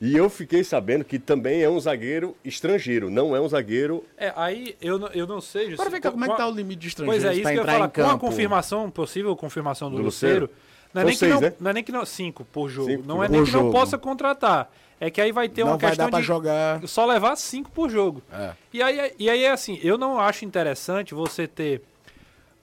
E 0.00 0.16
eu 0.16 0.30
fiquei 0.30 0.64
sabendo 0.64 1.04
que 1.04 1.18
também 1.18 1.62
é 1.62 1.68
um 1.68 1.78
zagueiro 1.78 2.34
estrangeiro, 2.42 3.10
não 3.10 3.36
é 3.36 3.40
um 3.40 3.46
zagueiro. 3.48 4.02
É, 4.16 4.32
aí 4.34 4.74
eu, 4.80 4.98
não- 4.98 5.08
eu 5.08 5.26
não 5.26 5.40
sei. 5.42 5.74
Agora 5.74 5.90
vem 5.90 6.00
cá, 6.00 6.10
como 6.10 6.24
é 6.24 6.28
que 6.28 6.36
tá 6.36 6.48
o 6.48 6.50
limite 6.52 6.88
de 6.88 6.96
Pois 7.04 7.22
estrangeiros 7.22 7.24
é, 7.24 7.32
isso 7.34 7.42
que 7.52 7.58
eu 7.58 7.64
ia 7.66 7.72
falar. 7.72 7.88
Com 7.90 8.10
a 8.10 8.18
confirmação, 8.18 8.90
possível 8.90 9.36
confirmação 9.36 9.90
do, 9.90 9.96
Do 9.96 10.02
Luceiro, 10.04 10.42
Luceiro. 10.46 10.60
não 10.94 11.02
é, 11.02 11.04
nem 11.04 11.12
que 11.12 11.18
seis, 11.18 11.34
não, 11.34 11.40
né? 11.42 11.52
não 11.60 11.70
é 11.70 11.74
nem 11.74 11.84
que 11.84 11.92
não. 11.92 12.06
Cinco 12.06 12.44
por 12.46 12.68
jogo. 12.70 12.88
Cinco 12.90 13.02
não 13.06 13.16
por 13.16 13.24
é 13.24 13.26
jogo. 13.26 13.36
nem 13.36 13.44
que 13.44 13.52
não 13.52 13.62
Por 13.64 13.72
possa 13.72 13.90
jogo. 13.92 14.02
contratar. 14.04 14.72
É 14.98 15.10
que 15.10 15.20
aí 15.20 15.32
vai 15.32 15.48
ter 15.48 15.62
Não 15.64 15.72
uma 15.72 15.76
vai 15.78 15.90
questão 15.90 16.06
dar 16.06 16.10
pra 16.10 16.20
de 16.20 16.26
jogar... 16.26 16.86
só 16.88 17.06
levar 17.06 17.34
cinco 17.36 17.70
por 17.70 17.88
jogo. 17.90 18.22
É. 18.32 18.50
E 18.72 18.82
aí, 18.82 19.12
e 19.18 19.30
aí 19.30 19.44
é 19.44 19.50
assim, 19.50 19.78
eu 19.82 19.96
não 19.98 20.18
acho 20.20 20.44
interessante 20.44 21.14
você 21.14 21.46
ter. 21.46 21.82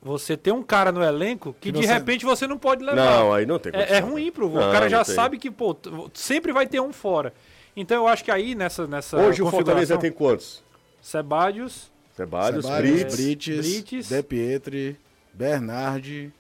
Você 0.01 0.38
ter 0.38 0.51
um 0.51 0.62
cara 0.63 0.91
no 0.91 1.03
elenco 1.03 1.53
que, 1.60 1.71
Que 1.71 1.79
de 1.79 1.86
você- 1.86 1.91
repente 1.93 2.23
você 2.23 2.45
não 2.47 2.57
pode 2.57 2.83
levar. 2.83 2.95
Não, 2.95 3.33
aí 3.33 3.45
não 3.45 3.57
tem 3.60 3.71
É, 3.73 3.77
é 3.81 3.86
condição, 3.86 4.10
ruim 4.12 4.25
né? 4.25 4.31
pro 4.31 4.49
Não, 4.49 4.69
O 4.69 4.71
cara 4.71 4.88
já 4.89 5.03
tem. 5.03 5.15
sabe 5.15 5.38
que, 5.39 5.49
pô, 5.51 5.75
sempre 6.13 6.53
vai 6.53 6.67
ter 6.67 6.79
um 6.79 6.93
fora. 6.93 7.33
Então 7.75 7.97
eu 8.03 8.07
acho 8.07 8.23
que 8.23 8.31
aí 8.31 8.55
nessa. 8.55 8.86
nessa 8.88 9.17
Hoje 9.17 9.41
o 9.41 9.49
Fortaleza 9.49 9.97
tem 9.97 10.12
quantos? 10.12 10.63
Sebadios, 11.01 11.91
Sebadios, 12.15 12.65
Sebadios, 12.65 12.93
Brits, 12.95 13.15
Brites, 13.15 13.57
Brites. 13.57 14.10
De 14.10 14.23
Pietri, 14.23 14.97
Bernardi, 15.33 16.31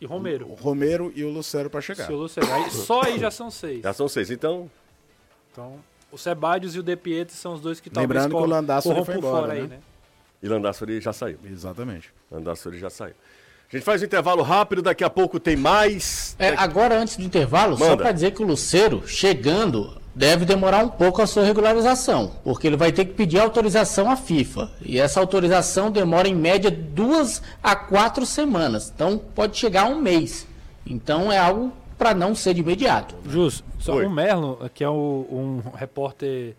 e 0.00 0.06
Romero. 0.06 0.46
o 0.50 0.54
Romero 0.54 1.12
e 1.14 1.24
o 1.24 1.30
Lucero 1.30 1.68
pra 1.70 1.80
chegar. 1.80 2.06
Se 2.06 2.12
o 2.12 2.16
Luciano- 2.16 2.52
aí- 2.52 2.70
só 2.72 3.02
aí 3.02 3.18
já 3.18 3.30
são 3.30 3.50
seis. 3.50 3.82
já 3.82 3.92
são 3.92 4.08
seis. 4.08 4.30
Então, 4.30 4.70
Então, 5.50 5.76
o 6.10 6.16
Sebadios 6.18 6.74
e 6.74 6.78
o 6.78 6.82
De 6.82 6.96
Pietri 6.96 7.34
são 7.36 7.54
os 7.54 7.60
dois 7.60 7.78
que 7.80 7.88
talvez 7.90 8.08
Lembrando 8.08 8.30
que 8.30 8.36
o 8.36 8.82
corram 8.82 9.04
foi 9.04 9.16
embora, 9.16 9.36
fora 9.42 9.54
né? 9.54 9.60
aí, 9.60 9.66
né? 9.68 9.78
E 10.42 10.48
Landassori 10.48 11.00
já 11.00 11.12
saiu. 11.12 11.38
Exatamente. 11.44 12.12
Landassori 12.30 12.78
já 12.78 12.90
saiu. 12.90 13.14
A 13.72 13.76
gente 13.76 13.84
faz 13.84 14.02
um 14.02 14.04
intervalo 14.04 14.42
rápido, 14.42 14.82
daqui 14.82 15.02
a 15.02 15.08
pouco 15.08 15.40
tem 15.40 15.56
mais. 15.56 16.36
É, 16.38 16.48
agora, 16.50 16.98
antes 16.98 17.16
do 17.16 17.22
intervalo, 17.22 17.76
só 17.78 17.84
Manda. 17.90 18.02
para 18.02 18.12
dizer 18.12 18.32
que 18.32 18.42
o 18.42 18.46
Luceiro, 18.46 19.02
chegando, 19.08 19.96
deve 20.14 20.44
demorar 20.44 20.84
um 20.84 20.90
pouco 20.90 21.22
a 21.22 21.26
sua 21.26 21.42
regularização, 21.42 22.32
porque 22.44 22.66
ele 22.66 22.76
vai 22.76 22.92
ter 22.92 23.06
que 23.06 23.14
pedir 23.14 23.38
autorização 23.40 24.10
à 24.10 24.16
FIFA. 24.16 24.70
E 24.82 24.98
essa 25.00 25.20
autorização 25.20 25.90
demora 25.90 26.28
em 26.28 26.34
média 26.34 26.70
duas 26.70 27.40
a 27.62 27.74
quatro 27.74 28.26
semanas. 28.26 28.92
Então, 28.94 29.16
pode 29.16 29.56
chegar 29.56 29.84
a 29.84 29.88
um 29.88 29.98
mês. 30.02 30.46
Então, 30.84 31.32
é 31.32 31.38
algo 31.38 31.72
para 31.96 32.12
não 32.12 32.34
ser 32.34 32.52
de 32.52 32.60
imediato. 32.60 33.14
Jus, 33.26 33.64
só 33.78 33.94
Oi. 33.94 34.04
o 34.04 34.10
Merlo, 34.10 34.58
que 34.74 34.84
é 34.84 34.88
o- 34.88 35.26
um 35.30 35.62
repórter 35.74 36.54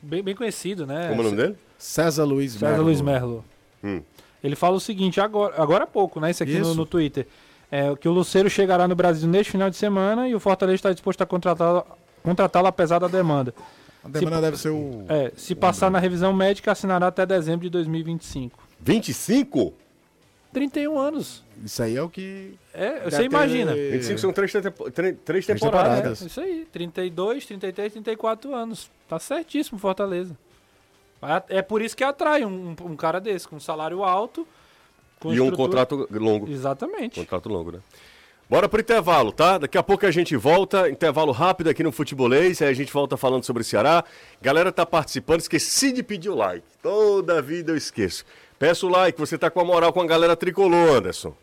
bem, 0.00 0.22
bem 0.22 0.34
conhecido, 0.34 0.86
né? 0.86 1.08
Como 1.10 1.20
é 1.20 1.24
o 1.26 1.30
nome 1.30 1.36
dele? 1.36 1.56
César 1.78 2.24
Luiz 2.24 2.52
César 2.52 2.68
Merlo. 2.70 2.84
Luiz 2.84 3.00
Merlo. 3.00 3.44
Hum. 3.84 4.00
Ele 4.42 4.54
fala 4.56 4.76
o 4.76 4.80
seguinte, 4.80 5.20
agora, 5.20 5.54
agora 5.60 5.84
há 5.84 5.86
pouco, 5.86 6.20
né? 6.20 6.30
Isso 6.30 6.42
aqui 6.42 6.54
no, 6.58 6.62
Isso. 6.62 6.74
no 6.74 6.86
Twitter. 6.86 7.26
É, 7.70 7.94
que 7.96 8.08
o 8.08 8.12
Luceiro 8.12 8.48
chegará 8.48 8.86
no 8.86 8.94
Brasil 8.94 9.28
neste 9.28 9.50
final 9.52 9.68
de 9.68 9.76
semana 9.76 10.28
e 10.28 10.34
o 10.34 10.40
Fortaleza 10.40 10.76
está 10.76 10.92
disposto 10.92 11.20
a 11.22 11.26
contratá-lo 11.26 12.66
apesar 12.68 12.98
da 13.00 13.08
demanda. 13.08 13.52
A 14.04 14.08
demanda 14.08 14.40
deve 14.40 14.56
ser 14.56 14.70
o... 14.70 15.04
É, 15.08 15.32
se 15.36 15.52
passar 15.54 15.90
na 15.90 15.98
revisão 15.98 16.32
médica, 16.32 16.70
assinará 16.70 17.08
até 17.08 17.26
dezembro 17.26 17.62
de 17.64 17.70
2025. 17.70 18.56
25? 18.80 19.74
31 20.52 20.96
anos. 20.96 21.42
Isso 21.64 21.82
aí 21.82 21.96
é 21.96 22.02
o 22.02 22.08
que... 22.08 22.54
É, 22.72 23.00
você 23.10 23.16
ter- 23.18 23.24
imagina. 23.24 23.74
25 23.74 24.18
são 24.20 24.32
três, 24.32 24.52
três 24.52 25.16
Três 25.24 25.46
temporadas. 25.46 25.96
temporadas. 25.96 26.22
É, 26.22 26.26
isso 26.26 26.40
aí, 26.40 26.66
32, 26.72 27.46
33, 27.46 27.92
34 27.94 28.54
anos. 28.54 28.88
Tá 29.08 29.18
certíssimo 29.18 29.76
Fortaleza. 29.78 30.36
É 31.22 31.58
é 31.58 31.62
por 31.62 31.80
isso 31.82 31.96
que 31.96 32.04
atrai 32.04 32.44
um, 32.44 32.74
um 32.82 32.96
cara 32.96 33.20
desse, 33.20 33.48
com 33.48 33.56
um 33.56 33.60
salário 33.60 34.04
alto. 34.04 34.46
Com 35.18 35.32
E 35.32 35.40
um 35.40 35.44
estrutura- 35.48 35.86
contrato 35.86 36.08
longo. 36.12 36.48
Exatamente. 36.50 37.18
Contrato 37.18 37.48
longo, 37.48 37.72
né? 37.72 37.78
Bora 38.48 38.68
pro 38.68 38.80
intervalo, 38.80 39.32
tá? 39.32 39.58
Daqui 39.58 39.76
a 39.76 39.82
pouco 39.82 40.06
a 40.06 40.10
gente 40.10 40.36
volta, 40.36 40.88
intervalo 40.88 41.32
rápido 41.32 41.68
aqui 41.68 41.82
no 41.82 41.90
Futebolês, 41.90 42.62
aí 42.62 42.68
a 42.68 42.72
gente 42.74 42.92
volta 42.92 43.16
falando 43.16 43.42
sobre 43.42 43.62
o 43.62 43.64
Ceará. 43.64 44.04
Galera 44.40 44.70
tá 44.70 44.86
participando, 44.86 45.40
esqueci 45.40 45.90
de 45.90 46.00
pedir 46.02 46.28
o 46.28 46.34
like. 46.36 46.62
Toda 46.80 47.42
vida 47.42 47.72
eu 47.72 47.76
esqueço. 47.76 48.24
Peço 48.56 48.86
o 48.86 48.90
like, 48.90 49.18
você 49.18 49.36
tá 49.36 49.50
com 49.50 49.58
a 49.60 49.64
moral 49.64 49.92
com 49.92 50.00
a 50.00 50.06
galera 50.06 50.36
tricolor, 50.36 50.98
Anderson. 50.98 51.34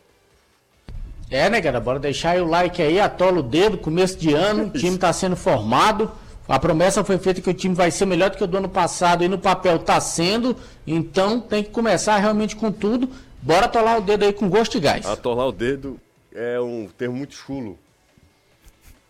É, 1.30 1.50
né, 1.50 1.60
galera? 1.60 1.82
Bora 1.84 1.98
deixar 1.98 2.30
aí 2.30 2.40
o 2.40 2.46
like 2.46 2.80
aí, 2.80 2.98
atola 3.00 3.40
o 3.40 3.42
dedo, 3.42 3.76
começo 3.76 4.16
de 4.18 4.32
ano, 4.32 4.66
o 4.68 4.70
time 4.70 4.96
tá 4.96 5.12
sendo 5.12 5.36
formado. 5.36 6.10
A 6.46 6.58
promessa 6.58 7.02
foi 7.02 7.16
feita 7.18 7.40
que 7.40 7.48
o 7.48 7.54
time 7.54 7.74
vai 7.74 7.90
ser 7.90 8.04
melhor 8.04 8.30
do 8.30 8.36
que 8.36 8.44
o 8.44 8.46
do 8.46 8.58
ano 8.58 8.68
passado 8.68 9.24
e 9.24 9.28
no 9.28 9.38
papel 9.38 9.78
tá 9.78 9.98
sendo. 10.00 10.56
Então 10.86 11.40
tem 11.40 11.64
que 11.64 11.70
começar 11.70 12.18
realmente 12.18 12.54
com 12.54 12.70
tudo. 12.70 13.08
Bora 13.40 13.66
atolar 13.66 13.98
o 13.98 14.02
dedo 14.02 14.24
aí 14.24 14.32
com 14.32 14.48
gosto 14.48 14.76
e 14.76 14.80
gás. 14.80 15.06
Atolar 15.06 15.46
o 15.46 15.52
dedo 15.52 15.98
é 16.34 16.60
um 16.60 16.88
termo 16.98 17.16
muito 17.16 17.34
chulo. 17.34 17.78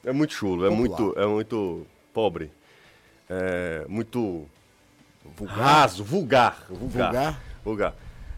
É 0.04 0.12
muito 0.12 0.34
chulo, 0.34 0.66
é 0.66 0.70
muito, 0.70 1.14
é 1.16 1.26
muito 1.26 1.86
pobre. 2.12 2.52
É 3.28 3.84
muito 3.88 4.46
raso, 5.46 6.04
vulgar, 6.04 6.66
vulgar. 6.68 7.12
Vulgar? 7.12 7.40
Vulgar. 7.64 7.94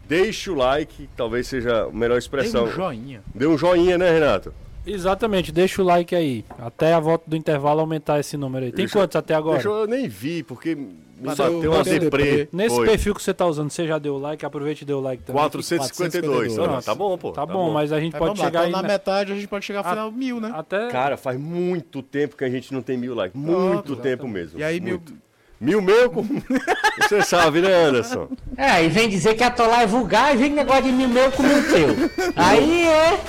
Deixe 0.09 0.49
o 0.49 0.55
like, 0.55 1.09
talvez 1.17 1.49
seja 1.49 1.87
a 1.87 1.91
melhor 1.91 2.17
expressão. 2.17 2.65
um 2.65 2.71
joinha. 2.71 3.23
Dê 3.35 3.47
um 3.47 3.59
joinha, 3.59 3.99
né, 3.99 4.11
Renato? 4.11 4.55
Exatamente, 4.87 5.51
deixa 5.51 5.83
o 5.83 5.85
like 5.85 6.14
aí. 6.14 6.44
Até 6.59 6.92
a 6.94 7.01
volta 7.01 7.25
do 7.27 7.37
intervalo 7.37 7.81
aumentar 7.81 8.20
esse 8.20 8.37
número 8.37 8.64
aí. 8.66 8.70
Tem 8.72 8.85
Deixa- 8.85 8.99
quantos 8.99 9.16
até 9.16 9.35
agora? 9.35 9.55
Deixa 9.57 9.68
eu, 9.68 9.87
nem 9.87 10.07
vi, 10.09 10.42
porque 10.42 10.75
me 10.75 10.88
Bateu- 11.18 11.61
uma 11.72 11.83
deprê. 11.83 12.49
Nesse 12.53 12.77
Foi. 12.77 12.87
perfil 12.87 13.14
que 13.14 13.22
você 13.22 13.35
tá 13.35 13.46
usando, 13.46 13.70
você 13.70 13.87
já 13.87 13.99
deu 13.99 14.16
like? 14.18 14.44
Aproveite 14.46 14.83
e 14.83 14.87
deu 14.87 15.01
like 15.01 15.22
também. 15.25 15.40
452. 15.40 16.53
452. 16.53 16.57
Não, 16.57 16.75
não, 16.75 16.83
tá 16.83 16.94
bom, 16.94 17.18
pô. 17.18 17.33
Tá, 17.33 17.44
bom, 17.44 17.72
mas 17.72 17.90
a 17.92 17.99
gente 17.99 18.12
Mas 18.12 18.20
pode 18.20 18.38
lá, 18.38 18.44
chegar 18.46 18.61
então 18.61 18.62
aí 18.66 18.70
na 18.72 18.83
na- 18.83 18.88
metade 18.88 19.33
a 19.33 19.35
gente 19.35 19.49
pode 19.49 19.64
chegar 19.64 19.81
ao 19.81 19.87
A- 19.87 19.88
final 19.90 20.12
mil, 20.12 20.40
né? 20.40 20.53
até 20.55 20.88
Cara, 20.88 21.16
faz 21.16 21.38
muito 21.40 22.01
tempo 22.03 22.37
que 22.37 22.44
a 22.44 22.51
gente 22.51 22.72
não 22.72 22.81
tem 22.83 22.96
mil 22.96 23.14
likes. 23.14 23.38
Muito 23.40 23.96
tempo 23.96 24.29
mesmo. 24.29 24.59
E 24.61 24.62
aí, 24.64 24.81
mil. 24.81 24.94
Muito. 24.99 25.27
Mil 25.59 25.81
meu? 25.81 26.11
com- 26.11 26.22
Você 27.01 27.22
sabe, 27.22 27.62
né, 27.62 27.72
Anderson? 27.87 28.29
É, 28.59 28.85
e 28.85 28.88
vem 28.90 29.09
dizer 29.09 29.35
que 29.35 29.42
atolar 29.42 29.81
é 29.83 29.87
vulgar 29.87 30.35
e 30.35 30.37
vem 30.37 30.51
negócio 30.51 30.83
de 30.85 30.92
mil 30.92 31.09
meu 31.09 31.33
com 31.33 31.42
mil 31.42 31.62
teu. 31.70 31.88
Aí 32.37 32.83
é. 32.87 33.20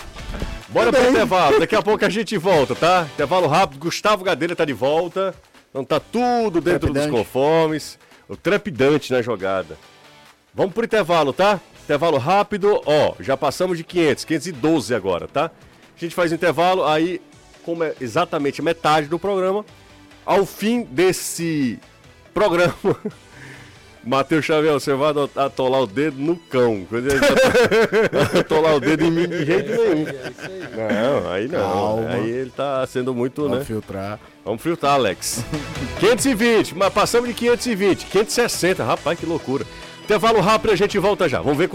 Bora 0.70 0.92
pro 0.92 1.10
intervalo. 1.10 1.60
Daqui 1.60 1.76
a 1.76 1.82
pouco 1.82 2.04
a 2.04 2.10
gente 2.10 2.38
volta, 2.38 2.76
tá? 2.76 3.08
Intervalo 3.14 3.48
rápido. 3.48 3.80
Gustavo 3.80 4.24
Gadelha 4.24 4.56
tá 4.56 4.66
de 4.66 4.74
volta. 4.74 5.34
Então 5.70 5.84
tá 5.84 6.00
tudo 6.00 6.60
dentro 6.60 6.88
dos 6.88 7.02
Trepidante. 7.02 7.12
conformes. 7.12 8.00
O 8.28 8.36
trepidante 8.36 9.12
na 9.14 9.22
jogada. 9.22 9.78
Vamos 10.54 10.74
pro 10.74 10.84
intervalo, 10.84 11.32
tá? 11.32 11.60
Intervalo 11.84 12.18
rápido. 12.18 12.82
Ó, 12.86 13.14
já 13.20 13.38
passamos 13.38 13.78
de 13.78 13.84
500. 13.84 14.26
512 14.26 14.94
agora, 14.94 15.28
tá? 15.28 15.46
A 15.96 16.00
gente 16.00 16.14
faz 16.14 16.32
intervalo. 16.34 16.86
Aí, 16.86 17.22
como 17.64 17.84
é 17.84 17.94
exatamente 18.02 18.62
metade 18.62 19.08
do 19.08 19.18
programa, 19.18 19.66
ao 20.26 20.46
fim 20.46 20.84
desse 20.84 21.80
programa. 22.34 22.74
Matheus 24.08 24.46
Xavier, 24.46 24.72
você 24.74 24.94
vai 24.94 25.12
atolar 25.36 25.82
o 25.82 25.88
dedo 25.88 26.18
no 26.18 26.38
cão. 26.38 26.86
Quando 26.88 27.08
ele 27.10 27.20
vai 27.20 28.40
atolar 28.40 28.76
o 28.76 28.80
dedo 28.80 29.04
em 29.04 29.12
mim 29.12 29.28
de 29.28 29.46
jeito 29.46 29.70
nenhum. 29.70 30.06
Não, 30.06 31.30
aí 31.32 31.48
não. 31.50 31.60
Calma. 31.60 32.10
Aí 32.12 32.30
ele 32.30 32.50
tá 32.50 32.88
sendo 32.88 33.14
muito, 33.14 33.42
Vamos 33.44 33.60
né? 33.60 33.66
filtrar. 33.66 34.18
Vamos 34.46 34.62
filtrar, 34.62 34.94
Alex. 34.94 35.44
520, 36.00 36.74
mas 36.76 36.94
passamos 36.94 37.28
de 37.28 37.34
520. 37.36 38.06
560, 38.06 38.84
rapaz, 38.84 39.20
que 39.20 39.26
loucura. 39.26 39.66
Intervalo 40.06 40.40
rápido, 40.40 40.72
a 40.72 40.76
gente 40.78 40.98
volta 40.98 41.28
já. 41.28 41.42
Vamos 41.42 41.58
ver 41.58 41.66